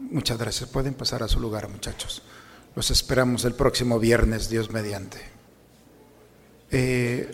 Muchas 0.00 0.38
gracias. 0.38 0.68
Pueden 0.68 0.94
pasar 0.94 1.22
a 1.22 1.28
su 1.28 1.40
lugar, 1.40 1.68
muchachos. 1.68 2.22
Los 2.74 2.90
esperamos 2.90 3.44
el 3.44 3.54
próximo 3.54 3.98
viernes, 3.98 4.48
Dios 4.48 4.70
mediante. 4.70 5.18
Eh, 6.70 7.30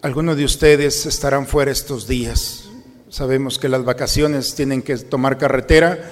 Algunos 0.00 0.36
de 0.36 0.44
ustedes 0.44 1.06
estarán 1.06 1.48
fuera 1.48 1.72
estos 1.72 2.06
días. 2.06 2.66
Sabemos 3.08 3.58
que 3.58 3.68
las 3.68 3.84
vacaciones 3.84 4.54
tienen 4.54 4.80
que 4.80 4.96
tomar 4.96 5.38
carretera 5.38 6.08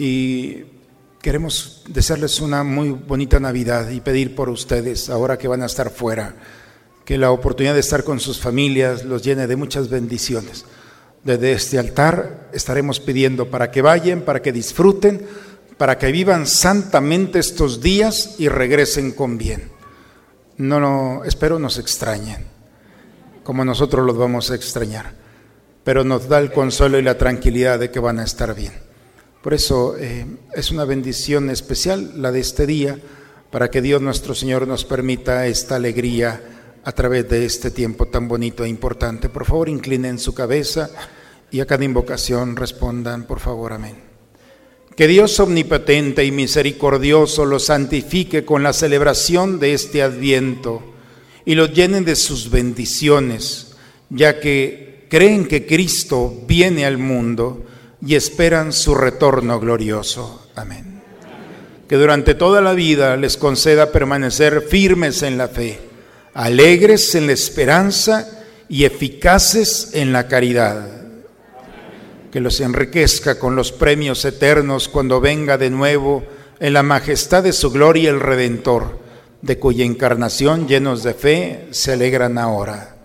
y 0.00 0.64
queremos 1.22 1.82
desearles 1.88 2.40
una 2.40 2.64
muy 2.64 2.90
bonita 2.90 3.38
Navidad 3.40 3.90
y 3.90 4.00
pedir 4.00 4.34
por 4.34 4.48
ustedes 4.48 5.10
ahora 5.10 5.36
que 5.36 5.48
van 5.48 5.62
a 5.62 5.66
estar 5.66 5.90
fuera, 5.90 6.34
que 7.04 7.18
la 7.18 7.30
oportunidad 7.30 7.74
de 7.74 7.80
estar 7.80 8.04
con 8.04 8.20
sus 8.20 8.40
familias 8.40 9.04
los 9.04 9.22
llene 9.22 9.46
de 9.46 9.56
muchas 9.56 9.90
bendiciones. 9.90 10.64
Desde 11.22 11.52
este 11.52 11.78
altar 11.78 12.48
estaremos 12.52 13.00
pidiendo 13.00 13.50
para 13.50 13.70
que 13.70 13.82
vayan, 13.82 14.22
para 14.22 14.40
que 14.40 14.52
disfruten, 14.52 15.26
para 15.76 15.98
que 15.98 16.10
vivan 16.10 16.46
santamente 16.46 17.38
estos 17.38 17.82
días 17.82 18.36
y 18.38 18.48
regresen 18.48 19.12
con 19.12 19.36
bien. 19.36 19.70
No, 20.56 20.80
no, 20.80 21.24
espero 21.24 21.58
nos 21.58 21.78
extrañen, 21.78 22.46
como 23.44 23.64
nosotros 23.64 24.06
los 24.06 24.16
vamos 24.16 24.50
a 24.50 24.54
extrañar, 24.54 25.12
pero 25.84 26.04
nos 26.04 26.28
da 26.28 26.38
el 26.38 26.52
consuelo 26.52 26.98
y 26.98 27.02
la 27.02 27.18
tranquilidad 27.18 27.78
de 27.78 27.90
que 27.90 28.00
van 28.00 28.18
a 28.18 28.24
estar 28.24 28.54
bien. 28.54 28.89
Por 29.42 29.54
eso 29.54 29.96
eh, 29.96 30.26
es 30.54 30.70
una 30.70 30.84
bendición 30.84 31.48
especial 31.48 32.12
la 32.16 32.30
de 32.30 32.40
este 32.40 32.66
día, 32.66 32.98
para 33.50 33.70
que 33.70 33.80
Dios 33.80 34.02
nuestro 34.02 34.34
Señor 34.34 34.68
nos 34.68 34.84
permita 34.84 35.46
esta 35.46 35.76
alegría 35.76 36.78
a 36.84 36.92
través 36.92 37.28
de 37.28 37.44
este 37.44 37.70
tiempo 37.70 38.06
tan 38.06 38.28
bonito 38.28 38.64
e 38.64 38.68
importante. 38.68 39.28
Por 39.28 39.46
favor, 39.46 39.68
inclinen 39.68 40.18
su 40.18 40.34
cabeza 40.34 40.90
y 41.50 41.60
a 41.60 41.66
cada 41.66 41.84
invocación 41.84 42.54
respondan, 42.54 43.26
por 43.26 43.40
favor, 43.40 43.72
amén. 43.72 43.96
Que 44.94 45.06
Dios 45.06 45.40
omnipotente 45.40 46.24
y 46.24 46.30
misericordioso 46.30 47.46
los 47.46 47.64
santifique 47.64 48.44
con 48.44 48.62
la 48.62 48.74
celebración 48.74 49.58
de 49.58 49.72
este 49.72 50.02
adviento 50.02 50.82
y 51.46 51.54
los 51.54 51.72
llenen 51.72 52.04
de 52.04 52.16
sus 52.16 52.50
bendiciones, 52.50 53.74
ya 54.10 54.38
que 54.38 55.06
creen 55.08 55.48
que 55.48 55.64
Cristo 55.66 56.42
viene 56.46 56.84
al 56.84 56.98
mundo 56.98 57.64
y 58.04 58.14
esperan 58.14 58.72
su 58.72 58.94
retorno 58.94 59.60
glorioso. 59.60 60.46
Amén. 60.54 61.02
Que 61.88 61.96
durante 61.96 62.34
toda 62.34 62.60
la 62.60 62.72
vida 62.72 63.16
les 63.16 63.36
conceda 63.36 63.92
permanecer 63.92 64.62
firmes 64.62 65.22
en 65.22 65.38
la 65.38 65.48
fe 65.48 65.90
alegres 66.34 67.14
en 67.14 67.26
la 67.26 67.32
esperanza 67.32 68.28
y 68.68 68.84
eficaces 68.84 69.90
en 69.94 70.12
la 70.12 70.28
caridad. 70.28 70.88
Que 72.30 72.40
los 72.40 72.60
enriquezca 72.60 73.38
con 73.38 73.56
los 73.56 73.72
premios 73.72 74.24
eternos 74.24 74.88
cuando 74.88 75.20
venga 75.20 75.58
de 75.58 75.70
nuevo 75.70 76.22
en 76.60 76.72
la 76.72 76.82
majestad 76.82 77.42
de 77.42 77.52
su 77.52 77.70
gloria 77.70 78.10
el 78.10 78.20
Redentor, 78.20 79.00
de 79.42 79.58
cuya 79.58 79.84
encarnación 79.84 80.68
llenos 80.68 81.02
de 81.02 81.14
fe 81.14 81.68
se 81.72 81.92
alegran 81.92 82.38
ahora. 82.38 82.96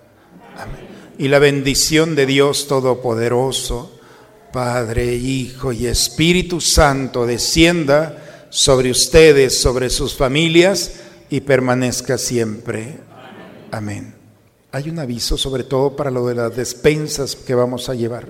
Amén. 0.57 0.87
Y 1.17 1.29
la 1.29 1.39
bendición 1.39 2.15
de 2.15 2.25
Dios 2.27 2.67
Todopoderoso, 2.67 3.94
Padre, 4.55 5.13
Hijo 5.13 5.73
y 5.73 5.85
Espíritu 5.85 6.61
Santo, 6.61 7.25
descienda 7.25 8.47
sobre 8.49 8.89
ustedes, 8.89 9.59
sobre 9.59 9.89
sus 9.89 10.15
familias 10.15 11.01
y 11.29 11.41
permanezca 11.41 12.17
siempre. 12.17 12.99
Amén. 13.69 14.15
Hay 14.71 14.89
un 14.89 14.97
aviso 14.99 15.37
sobre 15.37 15.65
todo 15.65 15.97
para 15.97 16.09
lo 16.09 16.25
de 16.27 16.35
las 16.35 16.55
despensas 16.55 17.35
que 17.35 17.53
vamos 17.53 17.89
a 17.89 17.95
llevar. 17.95 18.27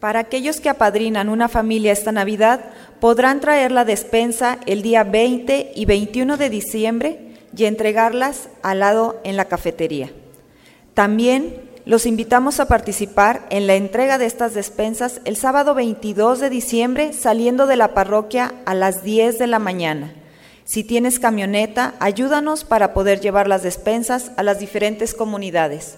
Para 0.00 0.18
aquellos 0.18 0.58
que 0.58 0.68
apadrinan 0.68 1.28
una 1.28 1.48
familia 1.48 1.92
esta 1.92 2.10
Navidad, 2.10 2.72
podrán 2.98 3.40
traer 3.40 3.70
la 3.70 3.84
despensa 3.84 4.58
el 4.66 4.82
día 4.82 5.04
20 5.04 5.74
y 5.76 5.84
21 5.84 6.36
de 6.36 6.50
diciembre 6.50 7.36
y 7.56 7.66
entregarlas 7.66 8.48
al 8.64 8.80
lado 8.80 9.20
en 9.22 9.36
la 9.36 9.44
cafetería. 9.44 10.10
También 10.92 11.65
los 11.86 12.04
invitamos 12.04 12.58
a 12.58 12.66
participar 12.66 13.46
en 13.48 13.68
la 13.68 13.76
entrega 13.76 14.18
de 14.18 14.26
estas 14.26 14.54
despensas 14.54 15.20
el 15.24 15.36
sábado 15.36 15.72
22 15.72 16.40
de 16.40 16.50
diciembre 16.50 17.12
saliendo 17.12 17.68
de 17.68 17.76
la 17.76 17.94
parroquia 17.94 18.54
a 18.66 18.74
las 18.74 19.04
10 19.04 19.38
de 19.38 19.46
la 19.46 19.60
mañana. 19.60 20.12
Si 20.64 20.82
tienes 20.82 21.20
camioneta, 21.20 21.94
ayúdanos 22.00 22.64
para 22.64 22.92
poder 22.92 23.20
llevar 23.20 23.46
las 23.46 23.62
despensas 23.62 24.32
a 24.36 24.42
las 24.42 24.58
diferentes 24.58 25.14
comunidades. 25.14 25.94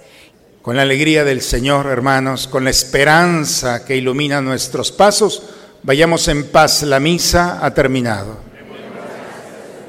Con 0.61 0.77
la 0.77 0.83
alegría 0.83 1.25
del 1.25 1.41
Señor, 1.41 1.87
hermanos, 1.87 2.49
con 2.49 2.65
la 2.65 2.71
esperanza 2.71 3.87
que 3.87 3.97
ilumina 3.97 4.43
nuestros 4.43 4.93
pasos, 4.93 5.43
vayamos 5.83 6.29
en 6.29 6.51
paz. 6.51 6.83
La 6.83 7.01
misa 7.01 7.65
ha 7.65 7.73
terminado. 7.73 8.37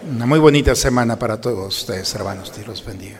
Una 0.10 0.26
muy 0.26 0.40
bonita 0.40 0.74
semana 0.76 1.20
para 1.20 1.42
todos 1.42 1.78
ustedes, 1.78 2.16
hermanos. 2.16 2.54
Dios 2.56 2.68
los 2.68 2.86
bendiga. 2.86 3.20